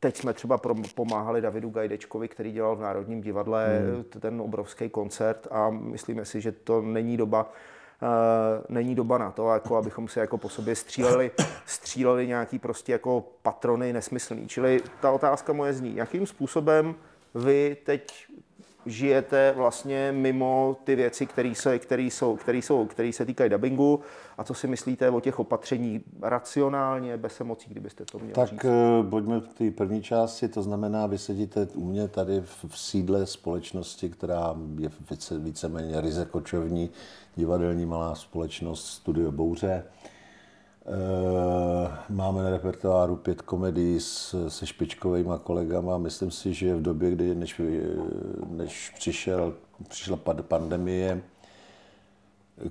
Teď 0.02 0.16
jsme 0.16 0.32
třeba 0.32 0.60
pomáhali 0.94 1.40
Davidu 1.40 1.70
Gajdečkovi, 1.70 2.28
který 2.28 2.52
dělal 2.52 2.76
v 2.76 2.80
Národním 2.80 3.20
divadle 3.20 3.78
hmm. 3.78 4.04
ten 4.04 4.40
obrovský 4.40 4.88
koncert 4.88 5.46
a 5.50 5.70
myslíme 5.70 6.24
si, 6.24 6.40
že 6.40 6.52
to 6.52 6.82
není 6.82 7.16
doba 7.16 7.52
není 8.68 8.94
doba 8.94 9.18
na 9.18 9.30
to, 9.30 9.52
jako 9.52 9.76
abychom 9.76 10.08
si 10.08 10.18
jako 10.18 10.38
po 10.38 10.48
sobě 10.48 10.76
stříleli, 10.76 11.30
stříleli 11.66 12.26
nějaký 12.26 12.58
prostě 12.58 12.92
jako 12.92 13.24
patrony 13.42 13.92
nesmyslný. 13.92 14.48
Čili 14.48 14.80
ta 15.00 15.10
otázka 15.10 15.52
moje 15.52 15.72
zní, 15.72 15.96
jakým 15.96 16.26
způsobem 16.26 16.94
vy 17.34 17.76
teď 17.84 18.26
žijete 18.86 19.52
vlastně 19.56 20.12
mimo 20.12 20.76
ty 20.84 20.94
věci, 20.94 21.26
které 21.26 21.54
se, 21.54 21.78
které 21.78 22.02
jsou, 22.02 22.36
které 22.36 22.58
jsou, 22.58 22.86
které 22.86 23.12
se 23.12 23.26
týkají 23.26 23.50
dubbingu 23.50 24.00
a 24.38 24.44
co 24.44 24.54
si 24.54 24.66
myslíte 24.66 25.10
o 25.10 25.20
těch 25.20 25.38
opatření 25.38 26.00
racionálně, 26.22 27.16
bez 27.16 27.40
emocí, 27.40 27.70
kdybyste 27.70 28.04
to 28.04 28.18
měli 28.18 28.34
Tak 28.34 28.48
říct? 28.48 28.64
Uh, 28.64 29.10
pojďme 29.10 29.40
v 29.40 29.48
té 29.48 29.70
první 29.70 30.02
části, 30.02 30.48
to 30.48 30.62
znamená, 30.62 31.06
vy 31.06 31.18
sedíte 31.18 31.68
u 31.74 31.84
mě 31.84 32.08
tady 32.08 32.40
v, 32.40 32.64
v 32.68 32.78
sídle 32.78 33.26
společnosti, 33.26 34.08
která 34.08 34.54
je 34.78 34.90
více, 35.10 35.38
víceméně 35.38 36.00
ryze 36.00 36.24
kočovní, 36.24 36.90
divadelní 37.36 37.86
malá 37.86 38.14
společnost 38.14 38.86
Studio 38.86 39.32
Bouře. 39.32 39.84
Eh, 40.86 41.98
Máme 42.08 42.42
na 42.42 42.50
repertoáru 42.50 43.16
pět 43.16 43.42
komedií 43.42 44.00
s, 44.00 44.48
se 44.48 44.66
špičkovými 44.66 45.32
kolegama. 45.42 45.98
Myslím 45.98 46.30
si, 46.30 46.54
že 46.54 46.76
v 46.76 46.82
době, 46.82 47.10
kdy 47.10 47.34
než, 47.34 47.60
než 48.46 48.90
přišel, 48.90 49.54
přišla 49.88 50.18
pandemie 50.48 51.22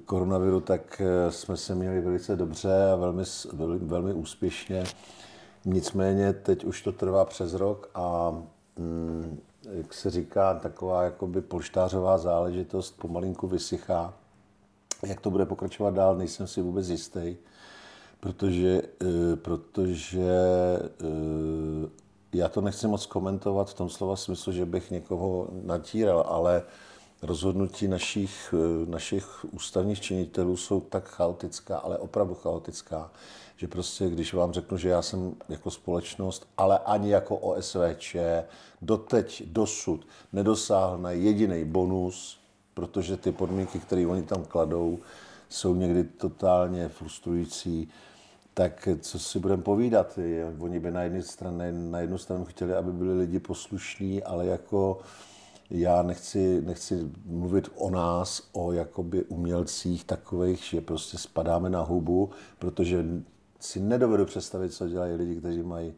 koronaviru, 0.06 0.60
tak 0.60 1.02
eh, 1.02 1.32
jsme 1.32 1.58
se 1.58 1.76
měli 1.76 2.02
velice 2.02 2.36
dobře 2.36 2.92
a 2.92 2.96
velmi, 2.96 3.24
velmi, 3.54 3.80
velmi 3.80 4.14
úspěšně. 4.14 4.84
Nicméně 5.66 6.34
teď 6.34 6.64
už 6.64 6.82
to 6.82 6.92
trvá 6.92 7.26
přes 7.26 7.54
rok 7.54 7.90
a 7.96 8.32
mm, 8.78 9.40
jak 9.72 9.94
se 9.94 10.10
říká, 10.10 10.54
taková 10.54 11.04
jakoby 11.04 11.42
polštářová 11.42 12.18
záležitost 12.18 13.00
pomalinku 13.00 13.48
vysychá. 13.48 14.14
Jak 15.06 15.22
to 15.22 15.32
bude 15.32 15.46
pokračovat 15.46 15.94
dál, 15.94 16.18
nejsem 16.18 16.48
si 16.48 16.62
vůbec 16.62 16.90
jistý, 16.90 17.36
protože, 18.22 18.82
eh, 19.02 19.36
protože 19.36 20.32
eh, 21.02 21.90
já 22.34 22.50
to 22.50 22.62
nechci 22.62 22.88
moc 22.88 23.06
komentovat 23.06 23.70
v 23.70 23.74
tom 23.74 23.90
slova 23.90 24.16
smyslu, 24.16 24.54
že 24.54 24.66
bych 24.66 24.92
někoho 24.92 25.48
natíral, 25.64 26.26
ale 26.28 26.64
rozhodnutí 27.22 27.88
našich, 27.88 28.54
eh, 28.54 28.90
našich 28.90 29.46
ústavních 29.52 30.02
činitelů 30.02 30.58
jsou 30.58 30.80
tak 30.80 31.10
chaotická, 31.10 31.78
ale 31.78 31.98
opravdu 31.98 32.36
chaotická, 32.36 33.12
že 33.58 33.68
prostě, 33.68 34.10
když 34.10 34.34
vám 34.34 34.54
řeknu, 34.54 34.78
že 34.78 34.90
já 34.90 35.02
jsem 35.02 35.36
jako 35.50 35.72
společnost, 35.72 36.48
ale 36.58 36.80
ani 36.80 37.10
jako 37.10 37.38
OSVČ 37.38 38.16
doteď, 38.82 39.44
dosud 39.46 40.08
nedosáhl 40.34 40.98
na 40.98 41.12
jediný 41.12 41.66
bonus, 41.66 42.40
protože 42.74 43.18
ty 43.18 43.32
podmínky, 43.32 43.80
které 43.80 44.08
oni 44.08 44.24
tam 44.24 44.46
kladou, 44.46 45.00
jsou 45.50 45.76
někdy 45.76 46.04
totálně 46.04 46.90
frustrující, 46.90 47.90
tak 48.54 48.88
co 49.00 49.20
si 49.20 49.40
budeme 49.40 49.64
povídat? 49.64 50.20
Oni 50.60 50.80
by 50.80 50.92
na 50.92 51.04
jednu 51.04 51.22
na 51.72 52.00
jednu 52.00 52.18
stranu 52.18 52.46
chtěli, 52.46 52.74
aby 52.74 52.92
byli 52.92 53.18
lidi 53.18 53.40
poslušní, 53.40 54.24
ale 54.24 54.46
jako 54.46 55.00
já 55.70 56.02
nechci, 56.02 56.62
nechci 56.62 57.12
mluvit 57.26 57.70
o 57.76 57.90
nás, 57.90 58.50
o 58.52 58.72
jakoby 58.72 59.24
umělcích 59.24 60.04
takových, 60.04 60.64
že 60.64 60.82
prostě 60.82 61.18
spadáme 61.18 61.70
na 61.70 61.82
hubu, 61.82 62.30
protože 62.60 63.06
si 63.60 63.80
nedovedu 63.80 64.26
představit, 64.26 64.74
co 64.74 64.88
dělají 64.88 65.14
lidi, 65.14 65.36
kteří 65.36 65.64
mají 65.64 65.94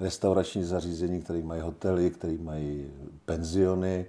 restaurační 0.00 0.64
zařízení, 0.64 1.22
kteří 1.22 1.42
mají 1.42 1.60
hotely, 1.60 2.10
kteří 2.10 2.38
mají 2.38 2.90
penziony, 3.24 4.06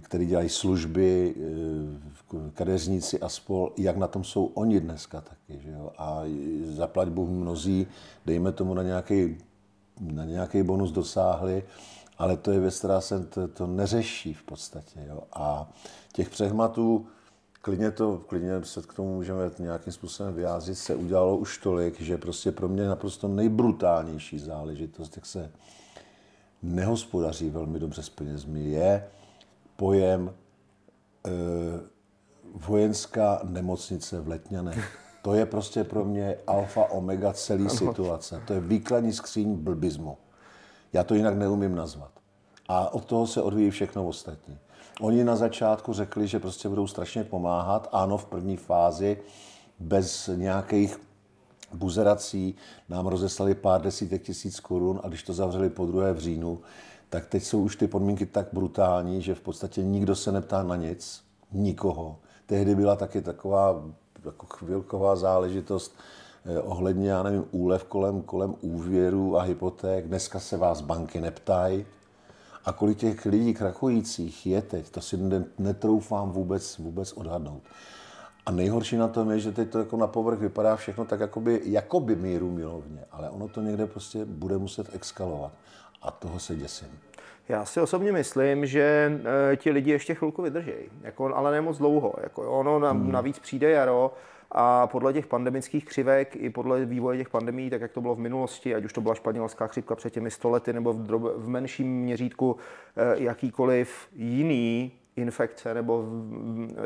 který 0.00 0.26
dělají 0.26 0.48
služby, 0.48 1.34
eh, 1.36 2.50
kadeřníci 2.54 3.20
a 3.20 3.28
spol, 3.28 3.72
jak 3.76 3.96
na 3.96 4.06
tom 4.06 4.24
jsou 4.24 4.44
oni 4.44 4.80
dneska 4.80 5.20
taky. 5.20 5.60
Že 5.60 5.70
jo? 5.70 5.90
A 5.98 6.22
zaplať 6.64 7.08
Bůh 7.08 7.28
mnozí, 7.28 7.86
dejme 8.26 8.52
tomu 8.52 8.74
na 8.74 8.82
nějaký, 8.82 9.38
na 10.00 10.24
nějaký 10.24 10.62
bonus 10.62 10.90
dosáhli, 10.90 11.64
ale 12.18 12.36
to 12.36 12.52
je 12.52 12.60
věc, 12.60 12.78
která 12.78 13.00
se 13.00 13.24
to, 13.24 13.48
to 13.48 13.66
neřeší 13.66 14.34
v 14.34 14.42
podstatě. 14.42 15.00
Jo? 15.08 15.22
A 15.32 15.70
těch 16.12 16.30
přehmatů, 16.30 17.06
klidně, 17.62 17.90
to, 17.90 18.18
klidně 18.26 18.64
se 18.64 18.82
k 18.82 18.94
tomu 18.94 19.14
můžeme 19.14 19.50
nějakým 19.58 19.92
způsobem 19.92 20.34
vyjádřit, 20.34 20.74
se 20.74 20.94
udělalo 20.94 21.36
už 21.36 21.58
tolik, 21.58 22.00
že 22.00 22.18
prostě 22.18 22.52
pro 22.52 22.68
mě 22.68 22.86
naprosto 22.88 23.28
nejbrutálnější 23.28 24.38
záležitost, 24.38 25.16
jak 25.16 25.26
se 25.26 25.50
nehospodaří 26.62 27.50
velmi 27.50 27.78
dobře 27.78 28.02
s 28.02 28.10
penězmi, 28.10 28.64
je 28.64 29.04
pojem 29.76 30.34
e, 31.26 31.30
vojenská 32.54 33.40
nemocnice 33.42 34.20
v 34.20 34.28
Letňanech. 34.28 34.98
To 35.22 35.34
je 35.34 35.46
prostě 35.46 35.84
pro 35.84 36.04
mě 36.04 36.36
alfa 36.46 36.90
omega 36.90 37.32
celé 37.32 37.70
situace. 37.70 38.42
To 38.46 38.52
je 38.52 38.60
výkladní 38.60 39.12
skříň 39.12 39.54
blbizmu. 39.54 40.18
Já 40.92 41.04
to 41.04 41.14
jinak 41.14 41.36
neumím 41.36 41.74
nazvat. 41.74 42.10
A 42.68 42.94
od 42.94 43.04
toho 43.04 43.26
se 43.26 43.42
odvíjí 43.42 43.70
všechno 43.70 44.06
ostatní. 44.06 44.58
Oni 45.00 45.24
na 45.24 45.36
začátku 45.36 45.92
řekli, 45.92 46.26
že 46.26 46.38
prostě 46.38 46.68
budou 46.68 46.86
strašně 46.86 47.24
pomáhat. 47.24 47.88
Ano, 47.92 48.18
v 48.18 48.24
první 48.24 48.56
fázi 48.56 49.18
bez 49.78 50.30
nějakých 50.36 51.00
buzerací 51.74 52.54
nám 52.88 53.06
rozeslali 53.06 53.54
pár 53.54 53.82
desítek 53.82 54.22
tisíc 54.22 54.60
korun 54.60 55.00
a 55.02 55.08
když 55.08 55.22
to 55.22 55.32
zavřeli 55.32 55.70
po 55.70 55.86
druhé 55.86 56.12
v 56.12 56.18
říjnu, 56.18 56.60
tak 57.12 57.26
teď 57.26 57.42
jsou 57.42 57.62
už 57.62 57.76
ty 57.76 57.86
podmínky 57.86 58.26
tak 58.26 58.46
brutální, 58.52 59.22
že 59.22 59.34
v 59.34 59.40
podstatě 59.40 59.82
nikdo 59.82 60.16
se 60.16 60.32
neptá 60.32 60.62
na 60.62 60.76
nic, 60.76 61.24
nikoho. 61.52 62.18
Tehdy 62.46 62.74
byla 62.74 62.96
taky 62.96 63.22
taková 63.22 63.84
jako 64.24 64.46
chvilková 64.46 65.16
záležitost 65.16 65.94
eh, 66.44 66.60
ohledně, 66.60 67.10
já 67.10 67.22
nevím, 67.22 67.44
úlev 67.50 67.84
kolem, 67.84 68.22
kolem 68.22 68.54
úvěru 68.60 69.38
a 69.38 69.42
hypoték. 69.42 70.06
Dneska 70.06 70.40
se 70.40 70.56
vás 70.56 70.80
banky 70.80 71.20
neptají. 71.20 71.86
A 72.64 72.72
kolik 72.72 72.98
těch 72.98 73.26
lidí 73.26 73.54
krachujících 73.54 74.46
je 74.46 74.62
teď, 74.62 74.90
to 74.90 75.00
si 75.00 75.16
ne- 75.16 75.44
netroufám 75.58 76.30
vůbec, 76.30 76.78
vůbec 76.78 77.12
odhadnout. 77.12 77.62
A 78.46 78.50
nejhorší 78.50 78.96
na 78.96 79.08
tom 79.08 79.30
je, 79.30 79.40
že 79.40 79.52
teď 79.52 79.70
to 79.70 79.78
jako 79.78 79.96
na 79.96 80.06
povrch 80.06 80.38
vypadá 80.38 80.76
všechno 80.76 81.04
tak 81.04 81.20
jakoby, 81.20 81.60
jakoby 81.64 82.16
míru 82.16 82.50
milovně, 82.50 83.04
ale 83.10 83.30
ono 83.30 83.48
to 83.48 83.62
někde 83.62 83.86
prostě 83.86 84.24
bude 84.24 84.58
muset 84.58 84.94
exkalovat. 84.94 85.52
A 86.02 86.10
toho 86.10 86.38
se 86.38 86.56
děsím. 86.56 86.98
Já 87.48 87.64
si 87.64 87.80
osobně 87.80 88.12
myslím, 88.12 88.66
že 88.66 89.12
e, 89.52 89.56
ti 89.56 89.70
lidi 89.70 89.90
ještě 89.90 90.14
chvilku 90.14 90.42
vydrží, 90.42 90.72
jako, 91.02 91.36
ale 91.36 91.52
ne 91.52 91.60
moc 91.60 91.78
dlouho. 91.78 92.14
Jako, 92.22 92.50
ono 92.50 92.78
na, 92.78 92.92
navíc 92.92 93.38
přijde 93.38 93.70
jaro 93.70 94.14
a 94.50 94.86
podle 94.86 95.12
těch 95.12 95.26
pandemických 95.26 95.84
křivek 95.84 96.36
i 96.36 96.50
podle 96.50 96.84
vývoje 96.84 97.18
těch 97.18 97.28
pandemí, 97.28 97.70
tak 97.70 97.80
jak 97.80 97.92
to 97.92 98.00
bylo 98.00 98.14
v 98.14 98.18
minulosti, 98.18 98.74
ať 98.74 98.84
už 98.84 98.92
to 98.92 99.00
byla 99.00 99.14
španělská 99.14 99.66
chřipka 99.66 99.94
před 99.94 100.12
těmi 100.12 100.30
stolety 100.30 100.72
nebo 100.72 100.92
v, 100.92 101.02
drob, 101.02 101.22
v 101.22 101.48
menším 101.48 102.00
měřítku 102.00 102.56
e, 102.96 103.22
jakýkoliv 103.22 104.08
jiný 104.16 104.92
infekce 105.16 105.74
nebo 105.74 106.04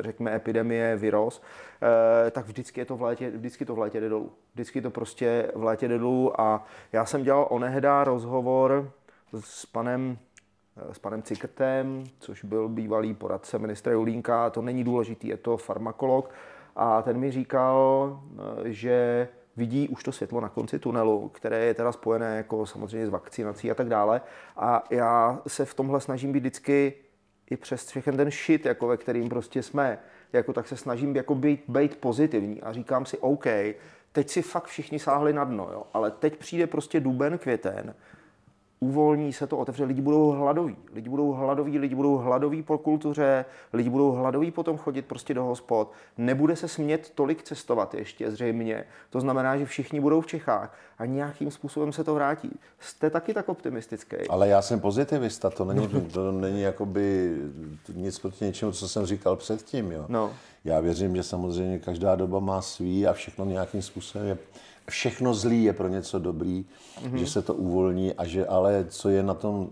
řekněme 0.01 0.35
epidemie, 0.35 0.97
virus, 0.97 1.43
eh, 2.27 2.31
tak 2.31 2.47
vždycky, 2.47 2.81
je 2.81 2.85
to 2.85 2.97
v 2.97 3.03
létě, 3.03 3.31
vždycky 3.31 3.65
to 3.65 3.75
v 3.75 3.79
létě 3.79 4.01
jde 4.01 4.09
dolů. 4.09 4.33
Vždycky 4.55 4.81
to 4.81 4.91
prostě 4.91 5.51
v 5.55 5.65
létě 5.65 5.89
jde 5.89 5.99
dolů 5.99 6.41
a 6.41 6.65
já 6.93 7.07
jsem 7.07 7.23
dělal 7.23 7.47
onehda 7.51 8.05
rozhovor 8.05 8.93
s 9.41 9.67
panem 9.67 10.19
eh, 10.77 10.95
s 10.95 10.99
panem 10.99 11.23
Cikrtem, 11.23 12.05
což 12.19 12.45
byl 12.45 12.69
bývalý 12.69 13.15
poradce 13.15 13.59
ministra 13.59 13.93
Julínka, 13.93 14.51
to 14.51 14.63
není 14.63 14.85
důležitý, 14.85 15.29
je 15.29 15.37
to 15.37 15.57
farmakolog. 15.57 16.31
A 16.77 17.03
ten 17.03 17.19
mi 17.19 17.31
říkal, 17.31 18.21
eh, 18.65 18.73
že 18.73 19.29
vidí 19.57 19.89
už 19.89 20.03
to 20.05 20.13
světlo 20.13 20.41
na 20.41 20.49
konci 20.49 20.79
tunelu, 20.79 21.29
které 21.29 21.65
je 21.65 21.75
teda 21.75 21.93
spojené 21.93 22.37
jako 22.37 22.67
samozřejmě 22.67 23.07
s 23.07 23.11
vakcinací 23.11 23.71
a 23.71 23.75
tak 23.75 23.89
dále. 23.89 24.21
A 24.57 24.85
já 24.91 25.43
se 25.47 25.65
v 25.65 25.75
tomhle 25.75 26.01
snažím 26.01 26.33
být 26.33 26.41
vždycky 26.41 26.95
i 27.51 27.57
přes 27.57 27.87
všechen 27.87 28.17
ten 28.17 28.31
shit, 28.31 28.67
jako 28.67 28.87
ve 28.87 28.97
kterým 28.97 29.29
prostě 29.29 29.63
jsme, 29.63 29.99
jako 30.33 30.53
tak 30.53 30.69
se 30.69 30.77
snažím 30.77 31.17
jako 31.17 31.35
být, 31.35 31.65
být 31.69 31.97
pozitivní 31.97 32.63
a 32.63 32.73
říkám 32.73 33.07
si, 33.07 33.19
OK, 33.19 33.47
teď 34.13 34.29
si 34.29 34.43
fakt 34.43 34.65
všichni 34.65 34.99
sáhli 34.99 35.33
na 35.33 35.45
dno, 35.45 35.69
jo, 35.73 35.83
ale 35.95 36.11
teď 36.11 36.37
přijde 36.37 36.67
prostě 36.67 37.01
duben, 37.01 37.39
květen, 37.39 37.95
uvolní 38.81 39.33
se 39.33 39.47
to, 39.47 39.59
otevře, 39.59 39.85
lidi 39.85 40.01
budou 40.01 40.31
hladoví. 40.31 40.77
Lidi 40.95 41.09
budou 41.09 41.33
hladoví, 41.33 41.79
lidi 41.79 41.95
budou 41.95 42.17
hladoví 42.17 42.63
po 42.63 42.79
kultuře, 42.79 43.45
lidi 43.73 43.91
budou 43.91 44.13
hladoví 44.13 44.51
potom 44.51 44.79
chodit 44.79 45.03
prostě 45.03 45.35
do 45.35 45.45
hospod. 45.45 45.93
Nebude 46.19 46.57
se 46.57 46.69
smět 46.69 47.13
tolik 47.15 47.43
cestovat 47.43 47.95
ještě 47.95 48.31
zřejmě. 48.31 48.85
To 49.11 49.21
znamená, 49.21 49.57
že 49.57 49.67
všichni 49.67 50.01
budou 50.01 50.21
v 50.21 50.27
Čechách 50.27 50.79
a 50.99 51.07
nějakým 51.07 51.51
způsobem 51.51 51.93
se 51.93 52.05
to 52.05 52.15
vrátí. 52.15 52.51
Jste 52.81 53.11
taky 53.11 53.35
tak 53.35 53.49
optimistický? 53.49 54.17
Ale 54.29 54.49
já 54.49 54.63
jsem 54.63 54.81
pozitivista, 54.81 55.51
to 55.51 55.65
není, 55.65 55.89
to 56.13 56.33
není 56.33 56.63
jakoby 56.63 57.37
nic 57.95 58.19
proti 58.19 58.45
něčemu, 58.45 58.73
co 58.73 58.89
jsem 58.89 59.07
říkal 59.07 59.37
předtím. 59.37 59.93
Jo. 59.93 60.05
No. 60.09 60.33
Já 60.65 60.81
věřím, 60.81 61.17
že 61.17 61.23
samozřejmě 61.23 61.79
každá 61.79 62.17
doba 62.17 62.41
má 62.41 62.63
svý 62.63 63.07
a 63.07 63.13
všechno 63.13 63.45
nějakým 63.45 63.83
způsobem 63.83 64.27
je, 64.27 64.39
všechno 64.91 65.35
zlý 65.35 65.65
je 65.65 65.73
pro 65.73 65.89
něco 65.89 66.19
dobrý, 66.19 66.65
mm-hmm. 66.65 67.15
že 67.15 67.27
se 67.27 67.43
to 67.43 67.55
uvolní 67.55 68.15
a 68.15 68.27
že 68.27 68.47
ale 68.47 68.87
co 68.89 69.09
je 69.09 69.23
na 69.23 69.35
tom, 69.35 69.71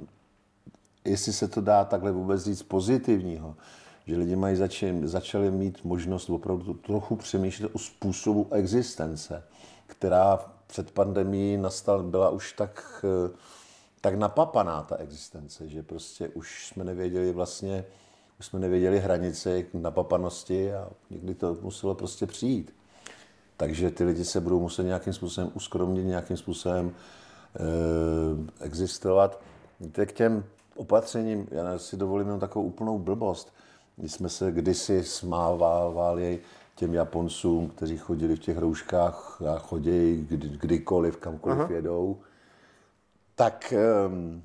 jestli 1.04 1.32
se 1.32 1.48
to 1.48 1.60
dá 1.60 1.84
takhle 1.84 2.12
vůbec 2.12 2.44
říct 2.44 2.62
pozitivního, 2.62 3.56
že 4.06 4.16
lidi 4.16 4.36
mají 4.36 4.56
začali, 4.56 5.08
začali 5.08 5.50
mít 5.50 5.84
možnost 5.84 6.30
opravdu 6.30 6.74
trochu 6.74 7.16
přemýšlet 7.16 7.70
o 7.74 7.78
způsobu 7.78 8.48
existence, 8.52 9.42
která 9.86 10.38
před 10.66 10.90
pandemií 10.90 11.56
nastal, 11.56 12.02
byla 12.02 12.30
už 12.30 12.52
tak, 12.52 13.04
eh, 13.04 13.36
tak 14.00 14.14
napapaná 14.14 14.82
ta 14.82 14.96
existence, 14.96 15.68
že 15.68 15.82
prostě 15.82 16.28
už 16.28 16.68
jsme 16.68 16.84
nevěděli 16.84 17.32
vlastně, 17.32 17.84
už 18.40 18.46
jsme 18.46 18.60
nevěděli 18.60 19.00
hranice 19.00 19.62
napapanosti 19.74 20.72
a 20.72 20.88
někdy 21.10 21.34
to 21.34 21.56
muselo 21.62 21.94
prostě 21.94 22.26
přijít. 22.26 22.74
Takže 23.56 23.90
ty 23.90 24.04
lidi 24.04 24.24
se 24.24 24.40
budou 24.40 24.60
muset 24.60 24.82
nějakým 24.82 25.12
způsobem 25.12 25.50
uskromnit, 25.54 26.06
nějakým 26.06 26.36
způsobem 26.36 26.90
e, 26.90 28.64
existovat. 28.64 29.40
Víte, 29.80 30.06
k 30.06 30.12
těm 30.12 30.44
opatřením, 30.76 31.48
já 31.50 31.78
si 31.78 31.96
dovolím 31.96 32.26
jenom 32.26 32.40
takovou 32.40 32.66
úplnou 32.66 32.98
blbost. 32.98 33.52
My 33.96 34.08
jsme 34.08 34.28
se 34.28 34.52
kdysi 34.52 35.04
smávávali, 35.04 36.40
těm 36.74 36.94
Japoncům, 36.94 37.68
kteří 37.68 37.98
chodili 37.98 38.36
v 38.36 38.38
těch 38.38 38.58
rouškách 38.58 39.42
a 39.54 39.58
chodí 39.58 40.26
kdy, 40.28 40.48
kdykoliv, 40.48 41.16
kamkoliv 41.16 41.58
Aha. 41.58 41.72
jedou, 41.72 42.18
tak 43.34 43.74
um, 44.06 44.42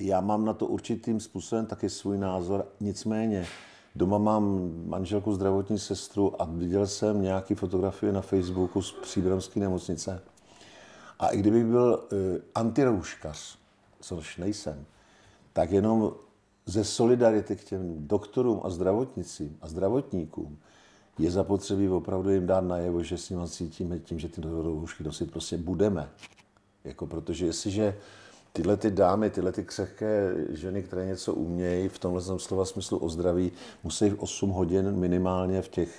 já 0.00 0.20
mám 0.20 0.44
na 0.44 0.52
to 0.52 0.66
určitým 0.66 1.20
způsobem 1.20 1.66
taky 1.66 1.90
svůj 1.90 2.18
názor, 2.18 2.66
nicméně 2.80 3.46
doma 3.96 4.18
mám 4.18 4.72
manželku 4.86 5.32
zdravotní 5.32 5.78
sestru 5.78 6.42
a 6.42 6.44
viděl 6.44 6.86
jsem 6.86 7.22
nějaké 7.22 7.54
fotografie 7.54 8.12
na 8.12 8.20
Facebooku 8.20 8.82
z 8.82 8.92
příbramské 8.92 9.60
nemocnice. 9.60 10.22
A 11.18 11.28
i 11.28 11.38
kdybych 11.38 11.64
byl 11.64 12.04
uh, 12.12 12.18
antirouškař, 12.54 13.58
což 14.00 14.36
nejsem, 14.36 14.84
tak 15.52 15.70
jenom 15.70 16.12
ze 16.66 16.84
solidarity 16.84 17.56
k 17.56 17.64
těm 17.64 18.06
doktorům 18.08 18.60
a 18.64 18.70
zdravotnicím 18.70 19.58
a 19.60 19.68
zdravotníkům 19.68 20.58
je 21.18 21.30
zapotřebí 21.30 21.88
opravdu 21.88 22.30
jim 22.30 22.46
dát 22.46 22.64
najevo, 22.64 23.02
že 23.02 23.18
s 23.18 23.30
nimi 23.30 23.48
cítíme 23.48 23.98
tím, 23.98 24.18
že 24.18 24.28
ty 24.28 24.40
roušky 24.40 25.04
nosit 25.04 25.30
prostě 25.30 25.56
budeme. 25.56 26.10
Jako 26.84 27.06
protože 27.06 27.46
jestliže 27.46 27.96
tyhle 28.56 28.76
ty 28.76 28.90
dámy, 28.90 29.30
tyhle 29.30 29.52
ty 29.52 29.64
křehké 29.64 30.34
ženy, 30.50 30.82
které 30.82 31.06
něco 31.06 31.34
umějí, 31.34 31.88
v 31.88 31.98
tomhle 31.98 32.22
slova 32.38 32.64
smyslu 32.64 32.98
o 32.98 33.08
zdraví, 33.08 33.52
musí 33.84 34.12
8 34.12 34.50
hodin 34.50 34.90
minimálně 34.96 35.62
v 35.62 35.68
těch 35.68 35.90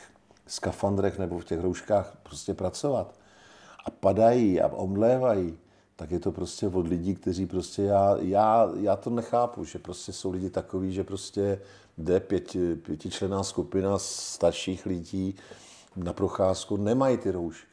skafandrech 0.48 1.20
nebo 1.20 1.39
v 1.39 1.46
těch 1.46 1.60
rouškách 1.60 2.17
prostě 2.24 2.54
pracovat. 2.54 3.13
A 3.86 3.89
padají 3.89 4.62
a 4.62 4.67
omlévají 4.67 5.58
tak 5.98 6.12
je 6.12 6.20
to 6.20 6.32
prostě 6.32 6.67
od 6.67 6.88
lidí, 6.88 7.15
kteří 7.15 7.46
prostě, 7.46 7.82
já, 7.84 8.17
já, 8.20 8.70
já 8.80 8.96
to 8.96 9.10
nechápu, 9.10 9.65
že 9.65 9.80
prostě 9.80 10.13
jsou 10.13 10.32
lidi 10.32 10.50
takový, 10.50 10.93
že 10.93 11.04
prostě 11.04 11.62
jde 11.98 12.20
pěti, 12.20 12.76
pětičlená 12.76 13.43
skupina 13.43 14.00
starších 14.00 14.86
lidí 14.86 15.36
na 15.96 16.13
procházku, 16.13 16.78
nemají 16.78 17.17
ty 17.17 17.32
roušky. 17.32 17.66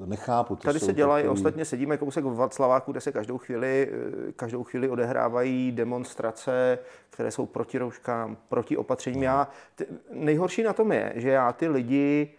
To 0.00 0.06
nechápu. 0.06 0.56
To 0.56 0.62
Tady 0.62 0.80
se 0.80 0.92
dělají, 0.92 1.24
takový... 1.24 1.40
ostatně 1.40 1.64
sedíme 1.64 1.96
kousek 1.96 2.24
v 2.24 2.36
Václaváku, 2.36 2.92
kde 2.92 3.00
se 3.00 3.12
každou 3.12 3.38
chvíli, 3.38 3.90
každou 4.36 4.64
chvíli 4.64 4.88
odehrávají 4.88 5.72
demonstrace, 5.72 6.78
které 7.10 7.30
jsou 7.30 7.46
proti 7.46 7.78
rouškám, 7.78 8.36
proti 8.48 8.76
opatřením. 8.76 9.22
Já, 9.22 9.48
ty, 9.74 9.86
nejhorší 10.12 10.62
na 10.62 10.72
tom 10.72 10.92
je, 10.92 11.12
že 11.16 11.28
já 11.28 11.52
ty 11.52 11.68
lidi 11.68 12.34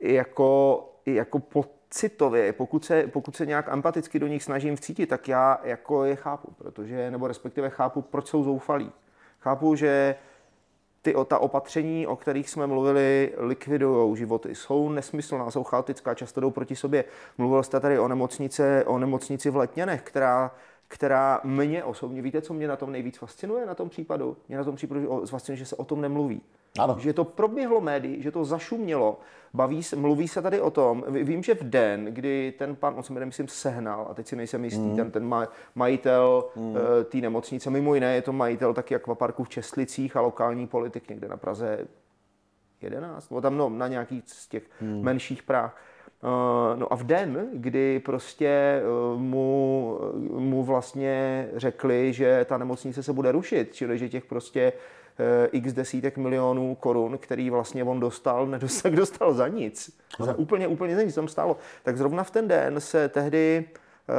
jako, 0.00 0.84
jako 1.06 1.38
pod 1.38 1.70
citově, 1.90 2.52
pokud 2.52 2.84
se, 2.84 3.06
pokud 3.06 3.36
se 3.36 3.46
nějak 3.46 3.68
empaticky 3.68 4.18
do 4.18 4.26
nich 4.26 4.42
snažím 4.42 4.76
vcítit, 4.76 5.08
tak 5.08 5.28
já 5.28 5.60
jako 5.62 6.04
je 6.04 6.16
chápu, 6.16 6.50
protože, 6.58 7.10
nebo 7.10 7.26
respektive 7.26 7.70
chápu, 7.70 8.02
proč 8.02 8.28
jsou 8.28 8.44
zoufalí. 8.44 8.92
Chápu, 9.40 9.74
že 9.74 10.16
ty, 11.06 11.14
ta 11.26 11.38
opatření, 11.38 12.06
o 12.06 12.16
kterých 12.16 12.50
jsme 12.50 12.66
mluvili, 12.66 13.32
likvidují 13.36 14.16
životy. 14.16 14.54
Jsou 14.54 14.88
nesmyslná, 14.88 15.50
jsou 15.50 15.64
chaotická, 15.64 16.14
často 16.14 16.40
jdou 16.40 16.50
proti 16.50 16.76
sobě. 16.76 17.04
Mluvil 17.38 17.62
jste 17.62 17.80
tady 17.80 17.98
o 17.98 18.08
nemocnici, 18.08 18.62
o 18.86 18.98
nemocnici 18.98 19.50
v 19.50 19.56
Letněnech, 19.56 20.02
která 20.02 20.50
která 20.88 21.40
mě 21.44 21.84
osobně, 21.84 22.22
víte, 22.22 22.42
co 22.42 22.54
mě 22.54 22.68
na 22.68 22.76
tom 22.76 22.92
nejvíc 22.92 23.18
fascinuje 23.18 23.66
na 23.66 23.74
tom 23.74 23.88
případu? 23.88 24.36
Mě 24.48 24.56
na 24.56 24.64
tom 24.64 24.76
případu 24.76 25.26
fascinuje, 25.26 25.58
že 25.58 25.66
se 25.66 25.76
o 25.76 25.84
tom 25.84 26.00
nemluví. 26.00 26.40
Ano. 26.78 26.96
Že 26.98 27.12
to 27.12 27.24
proběhlo 27.24 27.80
médií, 27.80 28.22
že 28.22 28.30
to 28.30 28.44
zašumělo. 28.44 29.20
Baví 29.54 29.82
se, 29.82 29.96
mluví 29.96 30.28
se 30.28 30.42
tady 30.42 30.60
o 30.60 30.70
tom. 30.70 31.04
Vím, 31.08 31.42
že 31.42 31.54
v 31.54 31.62
den, 31.62 32.04
kdy 32.04 32.54
ten 32.58 32.76
pan, 32.76 32.94
on 32.96 33.02
se 33.02 33.12
jmenuje, 33.12 33.26
myslím, 33.26 33.48
sehnal, 33.48 34.06
a 34.10 34.14
teď 34.14 34.26
si 34.26 34.36
nejsem 34.36 34.64
jistý, 34.64 34.80
mm. 34.80 34.96
ten, 34.96 35.10
ten 35.10 35.34
majitel 35.74 36.44
mm. 36.56 36.70
uh, 36.70 36.76
té 37.04 37.18
nemocnice, 37.18 37.70
mimo 37.70 37.94
jiné 37.94 38.14
je 38.14 38.22
to 38.22 38.32
majitel 38.32 38.74
taky 38.74 38.94
akvaparku 38.94 39.44
v 39.44 39.48
Česlicích 39.48 40.16
a 40.16 40.20
lokální 40.20 40.66
politik 40.66 41.08
někde 41.08 41.28
na 41.28 41.36
Praze 41.36 41.78
11, 42.80 43.30
nebo 43.30 43.40
tam 43.40 43.56
no, 43.56 43.68
na 43.68 43.88
nějakých 43.88 44.22
z 44.26 44.48
těch 44.48 44.62
mm. 44.80 45.02
menších 45.02 45.42
Prah. 45.42 45.76
Uh, 46.22 46.30
no 46.78 46.92
a 46.92 46.96
v 46.96 47.04
den, 47.04 47.48
kdy 47.52 48.00
prostě 48.00 48.82
uh, 49.14 49.20
mu, 49.20 49.98
mu 50.38 50.64
vlastně 50.64 51.48
řekli, 51.56 52.12
že 52.12 52.46
ta 52.48 52.58
nemocnice 52.58 53.02
se 53.02 53.12
bude 53.12 53.32
rušit, 53.32 53.74
čili 53.74 53.98
že 53.98 54.08
těch 54.08 54.24
prostě 54.24 54.72
Eh, 54.72 55.05
x 55.52 55.72
desítek 55.72 56.16
milionů 56.16 56.74
korun, 56.74 57.18
který 57.18 57.50
vlastně 57.50 57.84
on 57.84 58.00
dostal, 58.00 58.46
nedostal, 58.46 58.90
dostal 58.94 59.34
za 59.34 59.48
nic. 59.48 59.98
Za 60.18 60.34
úplně, 60.34 60.68
úplně 60.68 60.96
za 60.96 61.02
nic 61.02 61.14
tam 61.14 61.28
stálo. 61.28 61.56
Tak 61.82 61.96
zrovna 61.96 62.24
v 62.24 62.30
ten 62.30 62.48
den 62.48 62.80
se 62.80 63.08
tehdy 63.08 63.64
e, 63.64 64.14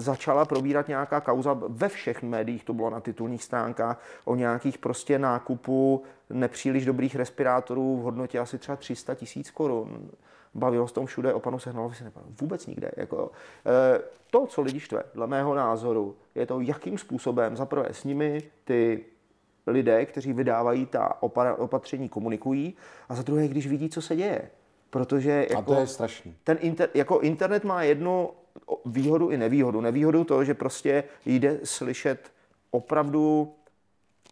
začala 0.00 0.44
probírat 0.44 0.88
nějaká 0.88 1.20
kauza 1.20 1.56
ve 1.68 1.88
všech 1.88 2.22
médiích, 2.22 2.64
to 2.64 2.74
bylo 2.74 2.90
na 2.90 3.00
titulních 3.00 3.44
stránkách, 3.44 4.00
o 4.24 4.34
nějakých 4.34 4.78
prostě 4.78 5.18
nákupu 5.18 6.02
nepříliš 6.30 6.84
dobrých 6.84 7.16
respirátorů 7.16 7.96
v 7.96 8.02
hodnotě 8.02 8.38
asi 8.38 8.58
třeba 8.58 8.76
300 8.76 9.14
tisíc 9.14 9.50
korun. 9.50 10.10
Bavilo 10.54 10.88
se 10.88 10.94
tom 10.94 11.06
všude, 11.06 11.34
o 11.34 11.40
panu 11.40 11.58
Sehnalovi 11.58 11.94
se 11.94 12.04
nebavilo 12.04 12.32
vůbec 12.40 12.66
nikde. 12.66 12.90
Jako, 12.96 13.30
e, 13.66 14.00
to, 14.30 14.46
co 14.46 14.62
lidi 14.62 14.80
štve, 14.80 15.02
dle 15.14 15.26
mého 15.26 15.54
názoru, 15.54 16.16
je 16.34 16.46
to, 16.46 16.60
jakým 16.60 16.98
způsobem 16.98 17.56
zaprvé 17.56 17.88
s 17.92 18.04
nimi 18.04 18.42
ty 18.64 19.04
lidé, 19.70 20.06
kteří 20.06 20.32
vydávají 20.32 20.86
ta 20.86 21.22
opatření, 21.58 22.08
komunikují 22.08 22.76
a 23.08 23.14
za 23.14 23.22
druhé, 23.22 23.48
když 23.48 23.66
vidí, 23.66 23.88
co 23.88 24.02
se 24.02 24.16
děje. 24.16 24.50
Protože 24.90 25.30
jako, 25.30 25.58
a 25.58 25.62
to 25.62 25.72
jako 25.72 25.80
je 25.80 25.86
strašný. 25.86 26.34
Ten 26.44 26.58
inter, 26.60 26.88
jako 26.94 27.20
internet 27.20 27.64
má 27.64 27.82
jednu 27.82 28.30
výhodu 28.86 29.28
i 29.28 29.36
nevýhodu. 29.36 29.80
Nevýhodu 29.80 30.24
to, 30.24 30.44
že 30.44 30.54
prostě 30.54 31.04
jde 31.26 31.58
slyšet 31.64 32.32
opravdu 32.70 33.54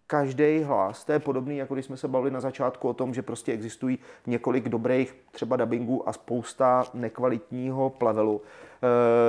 každý 0.06 0.62
hlas. 0.62 1.04
To 1.04 1.12
je 1.12 1.18
podobný, 1.18 1.56
jako 1.56 1.74
když 1.74 1.86
jsme 1.86 1.96
se 1.96 2.08
bavili 2.08 2.30
na 2.30 2.40
začátku 2.40 2.88
o 2.88 2.94
tom, 2.94 3.14
že 3.14 3.22
prostě 3.22 3.52
existují 3.52 3.98
několik 4.26 4.68
dobrých 4.68 5.14
třeba 5.30 5.56
dubbingů 5.56 6.08
a 6.08 6.12
spousta 6.12 6.84
nekvalitního 6.94 7.90
plevelu. 7.90 8.42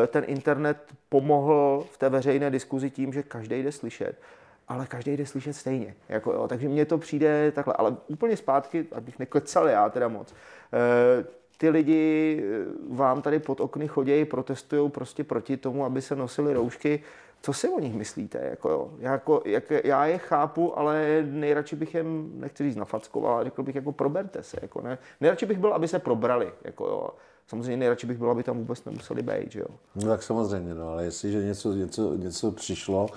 Eh, 0.03 0.07
ten 0.07 0.23
internet 0.27 0.77
pomohl 1.09 1.85
v 1.91 1.97
té 1.97 2.09
veřejné 2.09 2.49
diskuzi 2.49 2.89
tím, 2.89 3.13
že 3.13 3.23
každý 3.23 3.63
jde 3.63 3.71
slyšet 3.71 4.21
ale 4.67 4.87
každý 4.87 5.17
jde 5.17 5.25
slyšet 5.25 5.53
stejně. 5.53 5.95
Jako, 6.09 6.33
jo. 6.33 6.47
Takže 6.47 6.69
mně 6.69 6.85
to 6.85 6.97
přijde 6.97 7.51
takhle. 7.51 7.73
Ale 7.73 7.95
úplně 8.07 8.37
zpátky, 8.37 8.85
abych 8.91 9.19
neklecal 9.19 9.67
já 9.67 9.89
teda 9.89 10.07
moc, 10.07 10.33
e, 10.73 11.37
ty 11.57 11.69
lidi 11.69 12.43
eh, 12.43 12.65
vám 12.89 13.21
tady 13.21 13.39
pod 13.39 13.59
okny 13.59 13.87
chodí, 13.87 14.25
protestují 14.25 14.89
prostě 14.91 15.23
proti 15.23 15.57
tomu, 15.57 15.85
aby 15.85 16.01
se 16.01 16.15
nosili 16.15 16.53
roušky. 16.53 17.03
Co 17.41 17.53
si 17.53 17.69
o 17.69 17.79
nich 17.79 17.93
myslíte? 17.93 18.39
Jako, 18.49 18.69
jo? 18.69 18.91
Já, 18.99 19.11
jako, 19.11 19.41
jak, 19.45 19.63
já 19.83 20.05
je 20.05 20.17
chápu, 20.17 20.79
ale 20.79 21.23
nejradši 21.25 21.75
bych 21.75 21.95
jen, 21.95 22.29
nechci 22.33 22.63
říct 22.63 22.75
nafackoval, 22.75 23.33
ale 23.33 23.43
řekl 23.43 23.63
bych, 23.63 23.75
jako 23.75 23.91
proberte 23.91 24.43
se. 24.43 24.57
Jako, 24.61 24.81
ne? 24.81 24.97
Nejradši 25.21 25.45
bych 25.45 25.57
byl, 25.57 25.73
aby 25.73 25.87
se 25.87 25.99
probrali. 25.99 26.51
Jako, 26.63 26.85
jo. 26.85 27.09
Samozřejmě 27.47 27.77
nejradši 27.77 28.07
bych 28.07 28.17
byl, 28.17 28.31
aby 28.31 28.43
tam 28.43 28.57
vůbec 28.57 28.85
nemuseli 28.85 29.21
být. 29.21 29.55
Jo? 29.55 29.65
No 29.95 30.07
tak 30.07 30.23
samozřejmě, 30.23 30.73
no, 30.73 30.89
ale 30.89 31.03
jestliže 31.03 31.43
něco, 31.43 31.73
něco, 31.73 32.15
něco 32.15 32.51
přišlo, 32.51 33.07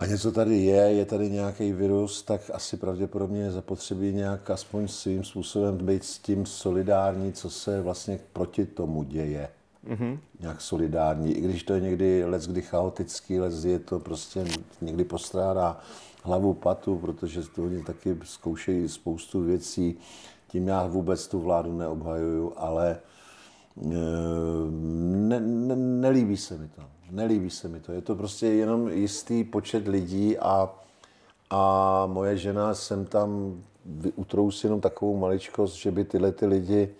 a 0.00 0.06
něco 0.06 0.32
tady 0.32 0.56
je, 0.56 0.76
je 0.76 1.04
tady 1.04 1.30
nějaký 1.30 1.72
virus, 1.72 2.22
tak 2.22 2.50
asi 2.54 2.76
pravděpodobně 2.76 3.40
je 3.40 3.50
zapotřebí 3.50 4.12
nějak 4.12 4.50
aspoň 4.50 4.88
svým 4.88 5.24
způsobem 5.24 5.76
být 5.76 6.04
s 6.04 6.18
tím 6.18 6.46
solidární, 6.46 7.32
co 7.32 7.50
se 7.50 7.80
vlastně 7.80 8.20
proti 8.32 8.66
tomu 8.66 9.02
děje. 9.02 9.48
Mm-hmm. 9.88 10.18
Nějak 10.40 10.60
solidární, 10.60 11.32
i 11.32 11.40
když 11.40 11.62
to 11.62 11.74
je 11.74 11.80
někdy 11.80 12.24
let 12.24 12.42
kdy 12.42 12.62
chaotický, 12.62 13.40
let 13.40 13.64
je 13.64 13.78
to 13.78 13.98
prostě 13.98 14.44
někdy 14.80 15.04
postrádá 15.04 15.80
hlavu 16.22 16.54
patu, 16.54 16.98
protože 16.98 17.42
to 17.42 17.62
oni 17.62 17.82
taky 17.82 18.16
zkoušejí 18.24 18.88
spoustu 18.88 19.42
věcí. 19.42 19.98
Tím 20.48 20.68
já 20.68 20.86
vůbec 20.86 21.28
tu 21.28 21.40
vládu 21.40 21.78
neobhajuju, 21.78 22.52
ale 22.56 22.90
e, 22.90 23.94
ne, 24.70 25.40
ne, 25.40 25.76
nelíbí 25.76 26.36
se 26.36 26.58
mi 26.58 26.68
to. 26.68 26.82
Nelíbí 27.10 27.50
se 27.50 27.68
mi 27.68 27.80
to. 27.80 27.92
Je 27.92 28.00
to 28.00 28.14
prostě 28.14 28.46
jenom 28.46 28.88
jistý 28.88 29.44
počet 29.44 29.88
lidí 29.88 30.38
a, 30.38 30.74
a 31.50 32.06
moje 32.06 32.36
žena 32.36 32.74
jsem 32.74 33.06
tam 33.06 33.60
utrousí 34.16 34.66
jenom 34.66 34.80
takovou 34.80 35.16
maličkost, 35.16 35.76
že 35.76 35.90
by 35.90 36.04
tyhle 36.04 36.32
ty 36.32 36.46
lidi, 36.46 36.94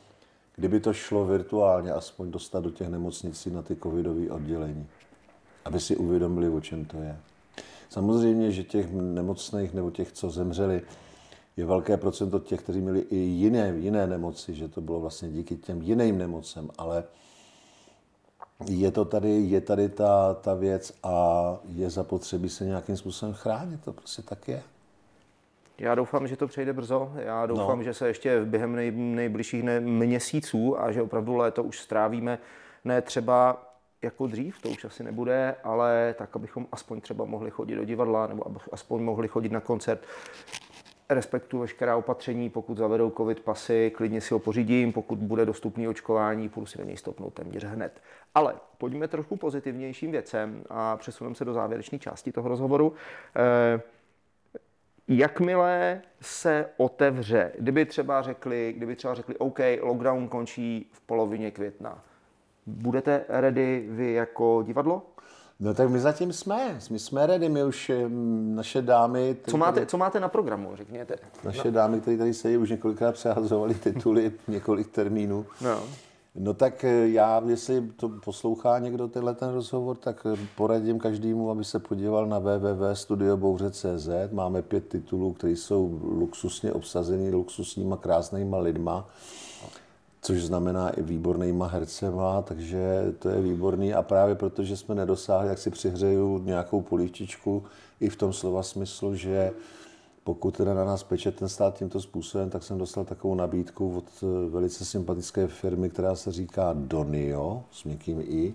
kdyby 0.57 0.81
to 0.81 0.93
šlo 0.93 1.27
virtuálně, 1.27 1.93
aspoň 1.93 2.31
dostat 2.31 2.65
do 2.65 2.71
těch 2.71 2.89
nemocnicí 2.89 3.51
na 3.51 3.63
ty 3.63 3.77
covidové 3.77 4.31
oddělení, 4.31 4.87
aby 5.65 5.81
si 5.81 5.97
uvědomili, 5.97 6.49
o 6.49 6.61
čem 6.61 6.85
to 6.85 6.97
je. 6.97 7.17
Samozřejmě, 7.89 8.53
že 8.53 8.65
těch 8.65 8.93
nemocných 8.93 9.75
nebo 9.75 9.91
těch, 9.91 10.13
co 10.13 10.31
zemřeli, 10.31 10.83
je 11.57 11.67
velké 11.67 11.97
procento 11.97 12.39
těch, 12.39 12.61
kteří 12.61 12.81
měli 12.81 13.01
i 13.01 13.17
jiné, 13.17 13.75
jiné 13.77 14.07
nemoci, 14.07 14.55
že 14.55 14.69
to 14.69 14.81
bylo 14.81 15.01
vlastně 15.01 15.29
díky 15.29 15.57
těm 15.57 15.83
jiným 15.83 16.19
nemocem, 16.19 16.69
ale 16.79 17.05
je 18.69 18.91
to 18.91 19.05
tady, 19.05 19.29
je 19.29 19.61
tady 19.61 19.89
ta, 19.89 20.35
ta 20.35 20.55
věc 20.55 20.99
a 21.03 21.57
je 21.75 21.91
zapotřebí 21.91 22.49
se 22.49 22.65
nějakým 22.65 22.97
způsobem 22.97 23.35
chránit, 23.35 23.85
to 23.85 23.93
prostě 23.93 24.23
tak 24.23 24.49
je. 24.49 24.63
Já 25.79 25.95
doufám, 25.95 26.29
že 26.29 26.37
to 26.37 26.49
přejde 26.49 26.73
brzo. 26.73 27.13
Já 27.17 27.47
doufám, 27.47 27.79
no. 27.79 27.85
že 27.85 27.95
se 27.95 28.09
ještě 28.09 28.45
během 28.45 28.77
nej, 28.77 28.91
nejbližších 28.91 29.63
ne, 29.63 29.81
měsíců 29.81 30.83
a 30.83 30.93
že 30.93 31.03
opravdu 31.03 31.37
léto 31.37 31.63
už 31.63 31.81
strávíme 31.81 32.39
ne 32.85 33.03
třeba 33.03 33.67
jako 34.03 34.27
dřív, 34.27 34.63
to 34.63 34.69
už 34.69 34.85
asi 34.85 35.05
nebude, 35.05 35.55
ale 35.65 36.15
tak, 36.19 36.37
abychom 36.37 36.67
aspoň 36.73 37.01
třeba 37.01 37.25
mohli 37.25 37.51
chodit 37.51 37.75
do 37.75 37.85
divadla 37.85 38.27
nebo 38.27 38.45
aspoň 38.73 39.03
mohli 39.03 39.29
chodit 39.29 39.53
na 39.53 39.61
koncert. 39.61 40.01
Respektuju 41.11 41.61
veškerá 41.61 41.97
opatření, 41.97 42.51
pokud 42.51 42.79
zavedou 42.79 43.11
covid 43.11 43.41
pasy, 43.41 43.93
klidně 43.95 44.21
si 44.21 44.35
ho 44.35 44.41
pořídím, 44.41 44.93
pokud 44.93 45.19
bude 45.19 45.47
dostupný 45.47 45.89
očkování, 45.89 46.49
půjdu 46.49 46.67
si 46.67 46.79
do 46.79 46.85
něj 46.85 46.97
stopnout 46.97 47.35
téměř 47.35 47.65
hned. 47.65 48.03
Ale 48.35 48.55
pojďme 48.79 49.09
trošku 49.09 49.37
pozitivnějším 49.37 50.11
věcem 50.11 50.65
a 50.69 50.97
přesuneme 50.97 51.35
se 51.35 51.45
do 51.45 51.53
závěrečné 51.53 51.99
části 51.99 52.33
toho 52.33 52.49
rozhovoru. 52.49 52.93
Eh, 53.37 53.81
Jakmile 55.13 56.03
se 56.21 56.67
otevře, 56.77 57.53
kdyby 57.59 57.87
třeba 57.87 58.23
řekli, 58.23 58.75
kdyby 58.77 58.97
třeba 58.97 59.15
řekli, 59.15 59.37
OK, 59.37 59.59
lockdown 59.81 60.29
končí 60.29 60.91
v 60.93 61.01
polovině 61.01 61.51
května, 61.51 62.05
budete 62.67 63.25
ready 63.29 63.87
vy 63.89 64.13
jako 64.13 64.63
divadlo? 64.67 65.03
No 65.61 65.75
tak 65.75 65.91
my 65.91 66.01
zatím 66.01 66.33
jsme, 66.33 66.79
my 66.91 66.99
jsme 66.99 67.27
ready, 67.27 67.49
my 67.49 67.65
už 67.65 67.91
em, 67.91 68.55
naše 68.55 68.83
dámy... 68.83 69.37
Co 69.47 69.57
máte, 69.57 69.87
co 69.87 69.99
máte 69.99 70.21
na 70.21 70.29
programu, 70.29 70.71
řekněte? 70.75 71.15
Naše 71.45 71.71
dámy, 71.71 72.01
které 72.01 72.17
tady 72.17 72.35
sedí, 72.35 72.57
už 72.57 72.71
několikrát 72.71 73.13
přehazovali 73.13 73.75
tituly, 73.75 74.33
několik 74.49 74.89
termínů. 74.89 75.47
No. 75.61 75.83
No 76.35 76.55
tak 76.55 76.85
eh, 76.85 77.09
já, 77.09 77.43
jestli 77.47 77.83
to 77.97 78.09
poslouchá 78.09 78.79
někdo 78.79 79.09
tenhle 79.09 79.35
ten 79.35 79.49
rozhovor, 79.49 79.97
tak 79.97 80.27
eh, 80.35 80.39
poradím 80.57 80.99
každému, 80.99 81.51
aby 81.51 81.65
se 81.65 81.79
podíval 81.79 82.27
na 82.27 82.39
www.studiobouře.cz. 82.39 84.09
Máme 84.33 84.63
pět 84.63 84.89
titulů, 84.89 85.33
které 85.33 85.53
jsou 85.53 86.01
luxusně 86.03 86.73
obsazený 86.73 87.31
luxusníma 87.31 87.97
krásnýma 87.97 88.59
lidma, 88.59 89.09
což 90.23 90.43
znamená 90.43 90.91
i 90.91 91.03
výbornýma 91.03 91.67
hercema, 91.67 92.43
takže 92.43 93.15
to 93.19 93.29
je 93.29 93.43
výborný. 93.43 93.95
A 93.95 94.03
právě 94.03 94.35
protože 94.35 94.77
jsme 94.77 94.95
nedosáhli, 94.95 95.49
jak 95.49 95.59
si 95.59 95.71
přihřeju 95.71 96.39
nějakou 96.39 96.83
polívčičku 96.83 97.63
i 98.01 98.09
v 98.09 98.17
tom 98.17 98.33
slova 98.33 98.63
smyslu, 98.63 99.15
že 99.15 99.53
pokud 100.25 100.57
teda 100.57 100.75
na 100.75 100.85
nás 100.85 101.03
peče 101.03 101.33
ten 101.33 101.49
stát 101.49 101.79
tímto 101.79 102.01
způsobem, 102.01 102.51
tak 102.51 102.63
jsem 102.63 102.79
dostal 102.79 103.05
takovou 103.05 103.35
nabídku 103.35 103.97
od 103.97 104.05
eh, 104.23 104.51
velice 104.51 104.85
sympatické 104.85 105.47
firmy, 105.47 105.91
která 105.91 106.15
se 106.15 106.33
říká 106.33 106.73
Donio, 106.79 107.63
s 107.71 107.85
měkkým 107.85 108.21
i, 108.21 108.55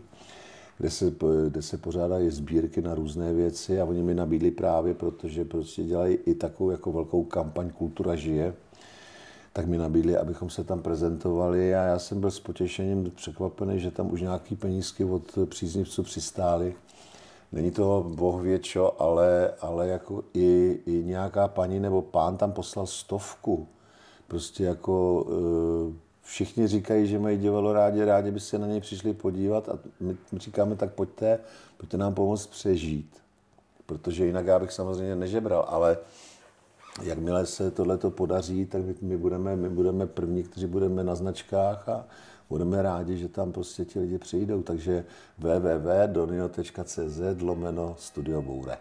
kde 0.78 0.89
se, 0.89 1.13
kde 1.49 1.62
se 1.62 1.78
pořádají 1.78 2.30
sbírky 2.30 2.82
na 2.82 2.95
různé 2.95 3.34
věci 3.34 3.82
a 3.82 3.86
oni 3.86 4.04
mi 4.04 4.13
nabídli 4.13 4.51
právě, 4.51 4.93
protože 4.93 5.45
prostě 5.45 5.84
dělají 5.84 6.15
i 6.15 6.36
takovou 6.36 6.69
jako 6.69 6.91
velkou 6.91 7.23
kampaň 7.23 7.69
Kultura 7.69 8.15
žije, 8.15 8.54
tak 9.56 9.65
mi 9.65 9.78
nabídli, 9.78 10.18
abychom 10.18 10.50
se 10.50 10.63
tam 10.63 10.82
prezentovali 10.82 11.76
a 11.76 11.84
já 11.84 12.00
jsem 12.00 12.20
byl 12.20 12.32
s 12.32 12.39
potěšením 12.39 13.12
překvapený, 13.12 13.80
že 13.80 13.91
tam 13.91 14.13
už 14.13 14.22
nějaký 14.22 14.56
penízky 14.56 15.06
od 15.06 15.38
příznivců 15.46 16.04
přistály. 16.04 16.76
Není 17.52 17.72
to 17.72 18.06
boh 18.15 18.41
ví 18.41 18.60
čo, 18.60 19.02
ale, 19.02 19.54
ale 19.62 19.88
jako 19.88 20.24
i, 20.34 20.80
i 20.86 21.04
nějaká 21.04 21.48
paní 21.48 21.80
nebo 21.80 22.02
pán 22.02 22.38
tam 22.38 22.52
poslal 22.52 22.86
stovku. 22.86 23.68
Prostě 24.28 24.63
jako 24.63 25.26
eh, 25.30 25.94
všichni 26.22 26.68
říkají, 26.68 27.08
že 27.08 27.20
mají 27.20 27.38
divadlo 27.38 27.74
rádi, 27.74 28.06
rádi 28.06 28.32
by 28.32 28.39
se 28.39 28.60
na 28.60 28.68
něj 28.68 28.82
přišli 28.82 29.13
podívat 29.13 29.70
a 29.70 29.80
my 30.00 30.18
říkáme, 30.34 30.76
tak 30.76 30.94
pojďte, 30.94 31.39
pojďte 31.78 31.98
nám 31.98 32.13
pomoct 32.13 32.48
přežít. 32.48 33.18
Protože 33.86 34.26
jinak 34.26 34.46
já 34.46 34.60
bych 34.60 34.72
samozřejmě 34.72 35.15
nežebral, 35.15 35.65
ale 35.68 35.98
jakmile 37.04 37.46
se 37.46 37.72
tohle 37.72 37.98
podaří, 37.98 38.66
tak 38.66 38.82
my, 38.82 38.96
my, 39.02 39.18
budeme, 39.18 39.56
my 39.56 39.70
budeme 39.70 40.08
první, 40.08 40.44
kteří 40.44 40.68
budeme 40.68 41.04
na 41.04 41.16
značkách 41.16 41.90
a 41.90 42.06
budeme 42.50 42.82
rádi, 42.82 43.18
že 43.18 43.28
tam 43.28 43.52
prostě 43.52 43.86
ti 43.86 44.00
lidi 44.00 44.18
přijdou. 44.18 44.62
Takže 44.62 45.06
www.donio.cz 45.38 47.42
lomeno 47.42 47.96
Studio 47.98 48.42
Boure. 48.42 48.78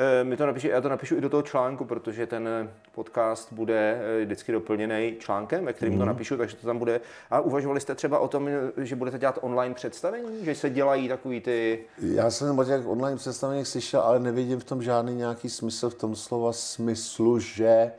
Eh, 0.00 0.24
My 0.24 0.36
to 0.36 0.46
napíšu, 0.46 0.68
já 0.68 0.80
to 0.80 0.88
napíšu 0.88 1.16
i 1.16 1.20
do 1.20 1.28
toho 1.28 1.42
článku, 1.42 1.84
protože 1.84 2.26
ten 2.26 2.48
eh, 2.48 2.68
podcast 2.94 3.52
bude 3.52 4.00
eh, 4.00 4.24
vždycky 4.24 4.52
doplněný 4.52 5.16
článkem, 5.18 5.64
ve 5.64 5.72
kterým 5.72 5.98
to 5.98 6.04
napíšu, 6.04 6.36
takže 6.36 6.56
to 6.56 6.66
tam 6.66 6.78
bude. 6.78 7.00
A 7.30 7.40
uvažovali 7.40 7.80
jste 7.80 7.94
třeba 7.94 8.18
o 8.18 8.28
tom, 8.28 8.48
že 8.76 8.96
budete 8.96 9.18
dělat 9.18 9.38
online 9.42 9.74
představení, 9.74 10.44
že 10.44 10.54
se 10.54 10.70
dělají 10.70 11.08
takový 11.08 11.40
ty... 11.40 11.84
Já 12.02 12.30
jsem 12.30 12.58
o 12.58 12.64
těch 12.64 12.86
online 12.86 13.16
představeních 13.16 13.68
slyšel, 13.68 14.00
ale 14.00 14.18
nevidím 14.18 14.60
v 14.60 14.64
tom 14.64 14.82
žádný 14.82 15.14
nějaký 15.14 15.48
smysl 15.48 15.90
v 15.90 15.94
tom 15.94 16.16
slova 16.16 16.52
smyslu, 16.52 17.38
že 17.38 17.92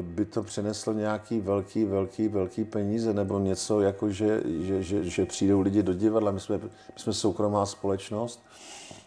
by 0.00 0.24
to 0.24 0.42
přineslo 0.42 0.92
nějaký 0.92 1.40
velký, 1.40 1.84
velký, 1.84 2.28
velký 2.28 2.64
peníze 2.64 3.14
nebo 3.14 3.38
něco 3.38 3.80
jako, 3.80 4.10
že, 4.10 4.42
že, 4.60 4.82
že, 4.82 5.04
že 5.04 5.26
přijdou 5.26 5.60
lidi 5.60 5.82
do 5.82 5.92
divadla. 5.92 6.30
My 6.30 6.40
jsme, 6.40 6.58
my 6.58 6.70
jsme 6.96 7.12
soukromá 7.12 7.66
společnost 7.66 8.46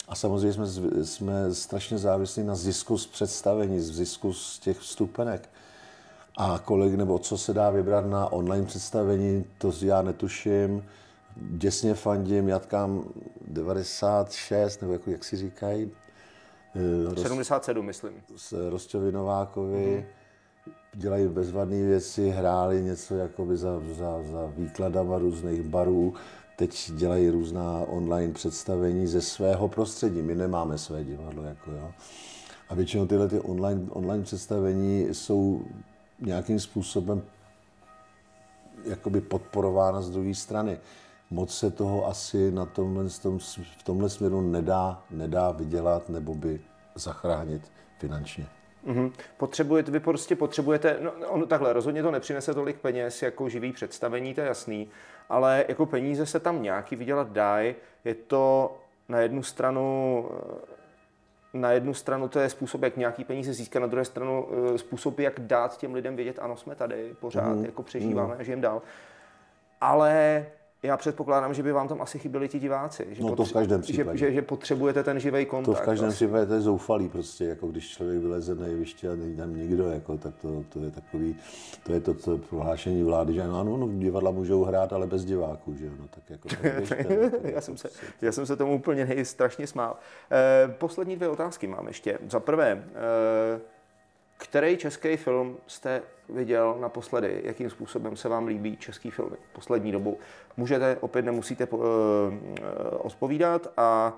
a 0.09 0.15
samozřejmě 0.15 0.65
jsme, 0.67 1.05
jsme 1.05 1.53
strašně 1.55 1.97
závislí 1.97 2.43
na 2.43 2.55
zisku 2.55 2.97
z 2.97 3.07
představení, 3.07 3.79
z 3.79 3.91
zisku 3.95 4.33
z 4.33 4.59
těch 4.59 4.77
vstupenek. 4.79 5.49
A 6.37 6.59
kolik 6.65 6.93
nebo 6.93 7.19
co 7.19 7.37
se 7.37 7.53
dá 7.53 7.69
vybrat 7.69 8.05
na 8.05 8.31
online 8.31 8.65
představení, 8.65 9.45
to 9.57 9.71
já 9.81 10.01
netuším. 10.01 10.85
Děsně 11.35 11.93
fandím 11.93 12.47
Jatkám 12.47 13.03
96, 13.47 14.81
nebo 14.81 14.93
jako, 14.93 15.11
jak 15.11 15.23
si 15.23 15.37
říkají, 15.37 15.91
eh, 16.75 17.09
roz- 17.09 17.21
77, 17.21 17.85
myslím. 17.85 18.13
s 18.35 18.69
Rosťovi 18.69 19.11
Novákovi. 19.11 20.07
Dělají 20.93 21.27
bezvadné 21.27 21.83
věci, 21.83 22.29
hráli 22.29 22.81
něco 22.81 23.15
jakoby 23.15 23.57
za, 23.57 23.79
za, 23.97 24.23
za 24.31 24.45
výkladama 24.57 25.17
různých 25.17 25.61
barů. 25.61 26.13
Teď 26.59 26.91
dělají 26.91 27.29
různá 27.29 27.83
online 27.87 28.33
představení 28.33 29.07
ze 29.07 29.21
svého 29.21 29.67
prostředí. 29.67 30.21
My 30.21 30.35
nemáme 30.35 30.77
své 30.77 31.03
divadlo. 31.03 31.43
Jako, 31.43 31.71
jo. 31.71 31.91
A 32.69 32.75
většinou 32.75 33.07
tyhle 33.07 33.27
ty 33.27 33.39
online, 33.39 33.81
online 33.89 34.23
představení 34.23 35.07
jsou 35.11 35.65
nějakým 36.19 36.59
způsobem 36.59 37.21
jakoby 38.85 39.21
podporována 39.21 40.01
z 40.01 40.09
druhé 40.09 40.35
strany. 40.35 40.79
Moc 41.29 41.57
se 41.57 41.71
toho 41.71 42.07
asi 42.07 42.51
na 42.51 42.65
tomhle, 42.65 43.09
tom, 43.21 43.39
v 43.79 43.83
tomhle 43.83 44.09
směru 44.09 44.41
nedá, 44.41 45.03
nedá 45.11 45.51
vydělat 45.51 46.09
nebo 46.09 46.35
by 46.35 46.61
zachránit 46.95 47.71
finančně. 47.99 48.58
Mhm. 48.83 49.11
Potřebujete, 49.37 49.91
vy 49.91 49.99
prostě 49.99 50.35
potřebujete, 50.35 50.97
no, 51.01 51.11
on 51.27 51.47
takhle, 51.47 51.73
rozhodně 51.73 52.03
to 52.03 52.11
nepřinese 52.11 52.53
tolik 52.53 52.79
peněz 52.79 53.21
jako 53.21 53.49
živý 53.49 53.71
představení, 53.71 54.33
to 54.33 54.41
je 54.41 54.47
jasný, 54.47 54.89
ale 55.29 55.65
jako 55.67 55.85
peníze 55.85 56.25
se 56.25 56.39
tam 56.39 56.63
nějaký 56.63 56.95
vydělat 56.95 57.31
dají, 57.31 57.75
je 58.05 58.15
to 58.15 58.77
na 59.09 59.19
jednu 59.19 59.43
stranu 59.43 60.25
na 61.53 61.71
jednu 61.71 61.93
stranu 61.93 62.27
to 62.27 62.39
je 62.39 62.49
způsob, 62.49 62.81
jak 62.83 62.97
nějaký 62.97 63.23
peníze 63.23 63.53
získat, 63.53 63.79
na 63.79 63.87
druhé 63.87 64.05
stranu 64.05 64.47
eh, 64.73 64.77
způsob, 64.77 65.19
jak 65.19 65.39
dát 65.39 65.77
těm 65.77 65.93
lidem 65.93 66.15
vědět, 66.15 66.39
ano, 66.41 66.57
jsme 66.57 66.75
tady, 66.75 67.15
pořád 67.19 67.55
mm. 67.55 67.65
jako 67.65 67.83
přežíváme 67.83 68.35
a 68.35 68.43
žijeme 68.43 68.61
dál. 68.61 68.81
Ale 69.81 70.45
já 70.83 70.97
předpokládám, 70.97 71.53
že 71.53 71.63
by 71.63 71.71
vám 71.71 71.87
tam 71.87 72.01
asi 72.01 72.19
chyběli 72.19 72.47
ti 72.47 72.59
diváci. 72.59 73.07
Že 73.11 73.23
No 73.23 73.35
to 73.35 73.45
v 73.45 73.53
každém 73.53 73.83
že, 73.83 73.93
případě. 73.93 74.17
že, 74.17 74.31
že, 74.33 74.41
potřebujete 74.41 75.03
ten 75.03 75.19
živý 75.19 75.45
To 75.45 75.51
kontakt. 75.51 75.77
v 75.81 75.85
každém 75.85 76.09
asi. 76.09 76.15
případě 76.15 76.45
to 76.45 76.53
je 76.53 76.61
zoufalý 76.61 77.09
prostě, 77.09 77.45
jako 77.45 77.67
když 77.67 77.89
člověk 77.89 78.21
vyleze 78.21 78.55
na 78.55 78.65
jeviště 78.67 79.09
a 79.09 79.15
není 79.15 79.35
tam 79.35 79.55
nikdo, 79.55 79.89
jako, 79.91 80.17
tak 80.17 80.33
to, 80.41 80.63
to 80.69 80.79
je 80.79 80.91
takový, 80.91 81.35
to 81.83 81.93
je 81.93 81.99
to, 81.99 82.13
to 82.13 82.37
prohlášení 82.37 83.03
vlády, 83.03 83.33
že 83.33 83.41
ano, 83.41 83.63
no, 83.77 83.89
divadla 83.97 84.31
můžou 84.31 84.63
hrát, 84.63 84.93
ale 84.93 85.07
bez 85.07 85.25
diváků, 85.25 85.75
že 85.75 85.89
no, 85.89 86.07
tak 86.09 86.29
jako 86.29 86.49
to 86.49 86.55
běžte, 86.61 87.05
no, 87.33 87.39
to 87.39 87.47
já, 87.47 87.61
jsem 87.61 87.77
se, 87.77 87.87
prostě- 87.87 88.25
já 88.25 88.31
jsem 88.31 88.45
se 88.45 88.55
tomu 88.55 88.75
úplně 88.75 89.05
nej, 89.05 89.25
strašně 89.25 89.67
smál. 89.67 89.97
Eh, 90.31 90.67
poslední 90.77 91.15
dvě 91.15 91.29
otázky 91.29 91.67
mám 91.67 91.87
ještě. 91.87 92.17
Za 92.29 92.39
prvé, 92.39 92.83
eh, 93.55 93.59
který 94.39 94.77
český 94.77 95.17
film 95.17 95.57
jste 95.67 96.01
viděl 96.29 96.77
naposledy? 96.79 97.41
Jakým 97.43 97.69
způsobem 97.69 98.15
se 98.15 98.29
vám 98.29 98.47
líbí 98.47 98.77
český 98.77 99.11
filmy 99.11 99.37
poslední 99.53 99.91
dobu? 99.91 100.17
Můžete, 100.57 100.97
opět 101.01 101.25
nemusíte 101.25 101.63
eh, 101.63 101.77
odpovídat 102.97 103.67
a 103.77 104.13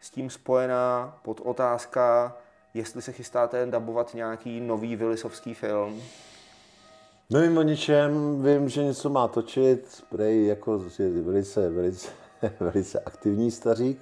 s 0.00 0.10
tím 0.10 0.30
spojená 0.30 1.18
podotázka, 1.22 2.36
jestli 2.74 3.02
se 3.02 3.12
chystáte 3.12 3.66
dabovat 3.66 4.14
nějaký 4.14 4.60
nový 4.60 4.96
Willisovský 4.96 5.54
film. 5.54 6.02
Nevím 7.30 7.58
o 7.58 7.62
ničem, 7.62 8.42
vím, 8.42 8.68
že 8.68 8.84
něco 8.84 9.10
má 9.10 9.28
točit, 9.28 10.04
prej 10.10 10.46
jako 10.46 10.84
je 10.98 11.10
velice, 11.10 11.70
velice, 11.70 12.10
velice 12.60 13.00
aktivní 13.00 13.50
stařík, 13.50 13.98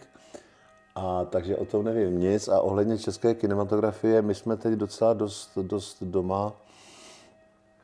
a 0.95 1.25
takže 1.25 1.57
o 1.57 1.65
tom 1.65 1.85
nevím 1.85 2.21
nic. 2.21 2.49
A 2.49 2.61
ohledně 2.61 2.99
české 2.99 3.35
kinematografie, 3.35 4.23
my 4.23 4.35
jsme 4.35 4.57
teď 4.57 4.75
docela 4.75 5.13
dost, 5.13 5.59
dost 5.63 6.03
doma. 6.03 6.53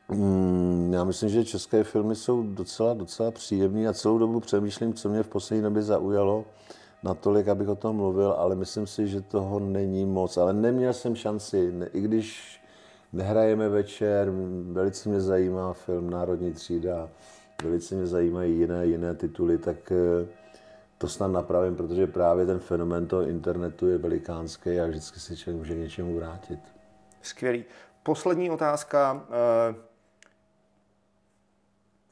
Mm, 0.09 0.91
já 0.93 1.03
myslím, 1.03 1.29
že 1.29 1.45
české 1.45 1.83
filmy 1.83 2.15
jsou 2.15 2.43
docela, 2.43 2.93
docela 2.93 3.31
příjemné 3.31 3.87
a 3.87 3.93
celou 3.93 4.17
dobu 4.17 4.39
přemýšlím, 4.39 4.93
co 4.93 5.09
mě 5.09 5.23
v 5.23 5.27
poslední 5.27 5.63
době 5.63 5.81
zaujalo 5.81 6.45
natolik, 7.03 7.47
abych 7.47 7.67
o 7.67 7.75
tom 7.75 7.95
mluvil, 7.95 8.31
ale 8.31 8.55
myslím 8.55 8.87
si, 8.87 9.07
že 9.07 9.21
toho 9.21 9.59
není 9.59 10.05
moc. 10.05 10.37
Ale 10.37 10.53
neměl 10.53 10.93
jsem 10.93 11.15
šanci, 11.15 11.73
i 11.93 12.01
když 12.01 12.59
nehrajeme 13.13 13.69
večer, 13.69 14.31
velice 14.71 15.09
mě 15.09 15.21
zajímá 15.21 15.73
film 15.73 16.09
Národní 16.09 16.53
třída, 16.53 17.09
velice 17.63 17.95
mě 17.95 18.07
zajímají 18.07 18.59
jiné, 18.59 18.85
jiné 18.85 19.15
tituly, 19.15 19.57
tak 19.57 19.91
eh, 19.91 20.27
to 20.97 21.07
snad 21.07 21.27
napravím, 21.27 21.75
protože 21.75 22.07
právě 22.07 22.45
ten 22.45 22.59
fenomén 22.59 23.07
toho 23.07 23.21
internetu 23.21 23.87
je 23.87 23.97
velikánský 23.97 24.79
a 24.79 24.87
vždycky 24.87 25.19
se 25.19 25.35
člověk 25.37 25.57
může 25.59 25.75
něčemu 25.75 26.15
vrátit. 26.15 26.59
Skvělý. 27.21 27.65
poslední 28.03 28.51
otázka. 28.51 29.25
Eh, 29.29 29.75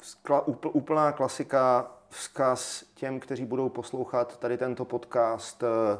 skla- 0.03 0.43
úplná 0.73 1.11
klasika, 1.11 1.91
vzkaz 2.09 2.83
těm, 2.95 3.19
kteří 3.19 3.45
budou 3.45 3.69
poslouchat 3.69 4.39
tady 4.39 4.57
tento 4.57 4.85
podcast. 4.85 5.63
eh, 5.63 5.99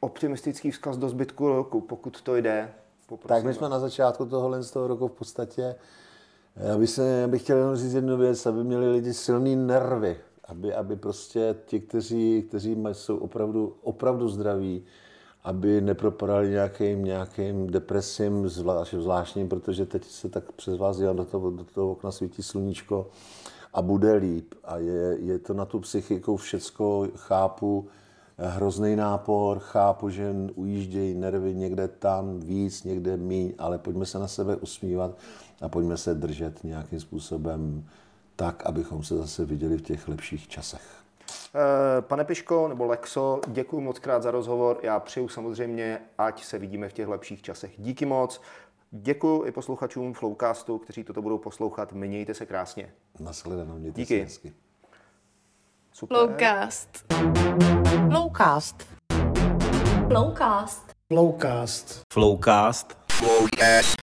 Optimistický 0.00 0.70
vzkaz 0.70 0.96
do 0.96 1.08
zbytku 1.08 1.48
roku, 1.48 1.80
pokud 1.80 2.22
to 2.22 2.36
jde. 2.36 2.72
Poprosím 3.06 3.28
Tak 3.36 3.42
my 3.44 3.48
vás. 3.50 3.56
jsme 3.56 3.68
na 3.68 3.78
začátku 3.78 4.26
tohohle 4.26 4.62
z 4.62 4.70
toho 4.70 4.86
roku 4.88 5.08
v 5.08 5.12
podstatě, 5.12 5.74
já 6.56 6.78
bych, 6.78 6.90
se, 6.90 7.06
já 7.08 7.28
bych 7.28 7.42
chtěl 7.42 7.58
jenom 7.58 7.76
říct 7.76 7.94
jednu 7.94 8.16
věc, 8.16 8.46
aby 8.46 8.64
měli 8.64 8.90
lidi 8.92 9.14
silný 9.14 9.56
nervy, 9.56 10.20
aby, 10.48 10.74
aby 10.74 10.96
prostě 10.96 11.56
ti, 11.66 11.80
kteří, 11.80 12.44
kteří 12.48 12.74
mají- 12.74 12.94
jsou 12.94 13.16
opravdu, 13.16 13.76
opravdu 13.82 14.28
zdraví, 14.28 14.84
aby 15.44 15.80
nepropadali 15.80 16.50
nějakým, 16.50 17.04
nějakým 17.04 17.66
depresím 17.66 18.48
zvlášť, 18.48 18.94
zvláštním, 18.94 19.48
protože 19.48 19.86
teď 19.86 20.04
se 20.04 20.28
tak 20.28 20.52
přes 20.52 20.78
vás 20.78 20.96
dělá, 20.96 21.12
do 21.12 21.24
toho, 21.24 21.50
do 21.50 21.64
toho 21.64 21.90
okna 21.90 22.10
svítí 22.10 22.42
sluníčko 22.42 23.10
a 23.74 23.82
bude 23.82 24.12
líp. 24.12 24.54
A 24.64 24.78
je, 24.78 25.18
je 25.20 25.38
to 25.38 25.54
na 25.54 25.64
tu 25.64 25.80
psychiku 25.80 26.36
všecko, 26.36 27.08
chápu, 27.16 27.88
hrozný 28.38 28.96
nápor, 28.96 29.58
chápu, 29.58 30.08
že 30.10 30.34
ujíždějí 30.54 31.14
nervy 31.14 31.54
někde 31.54 31.88
tam 31.88 32.40
víc, 32.40 32.84
někde 32.84 33.16
míň, 33.16 33.52
ale 33.58 33.78
pojďme 33.78 34.06
se 34.06 34.18
na 34.18 34.28
sebe 34.28 34.56
usmívat 34.56 35.18
a 35.60 35.68
pojďme 35.68 35.96
se 35.96 36.14
držet 36.14 36.64
nějakým 36.64 37.00
způsobem 37.00 37.84
tak, 38.36 38.66
abychom 38.66 39.02
se 39.04 39.16
zase 39.16 39.44
viděli 39.44 39.76
v 39.76 39.82
těch 39.82 40.08
lepších 40.08 40.48
časech. 40.48 40.82
Eh, 41.54 42.02
Pane 42.02 42.24
Piško 42.24 42.68
nebo 42.68 42.84
Lexo, 42.86 43.40
děkuji 43.48 43.80
moc 43.80 43.98
krát 43.98 44.22
za 44.22 44.30
rozhovor. 44.30 44.78
Já 44.82 45.00
přeju 45.00 45.28
samozřejmě, 45.28 45.98
ať 46.18 46.44
se 46.44 46.58
vidíme 46.58 46.88
v 46.88 46.92
těch 46.92 47.08
lepších 47.08 47.42
časech. 47.42 47.72
Díky 47.78 48.06
moc. 48.06 48.40
Děkuji 48.90 49.44
i 49.46 49.52
posluchačům 49.52 50.14
Flowcastu, 50.14 50.78
kteří 50.78 51.04
toto 51.04 51.22
budou 51.22 51.38
poslouchat. 51.38 51.92
Mějte 51.92 52.34
se 52.34 52.46
krásně. 52.46 52.92
Nashledanou, 53.20 53.74
mějte 53.78 54.00
Díky. 54.00 54.18
se 54.18 54.24
hezky. 54.24 54.52
Super. 55.92 56.16
Flowcast. 56.18 57.04
Flowcast. 58.10 58.86
Flowcast. 60.08 60.92
Flowcast. 61.08 62.02
Flowcast. 62.12 62.96
Flowcast. 63.12 63.94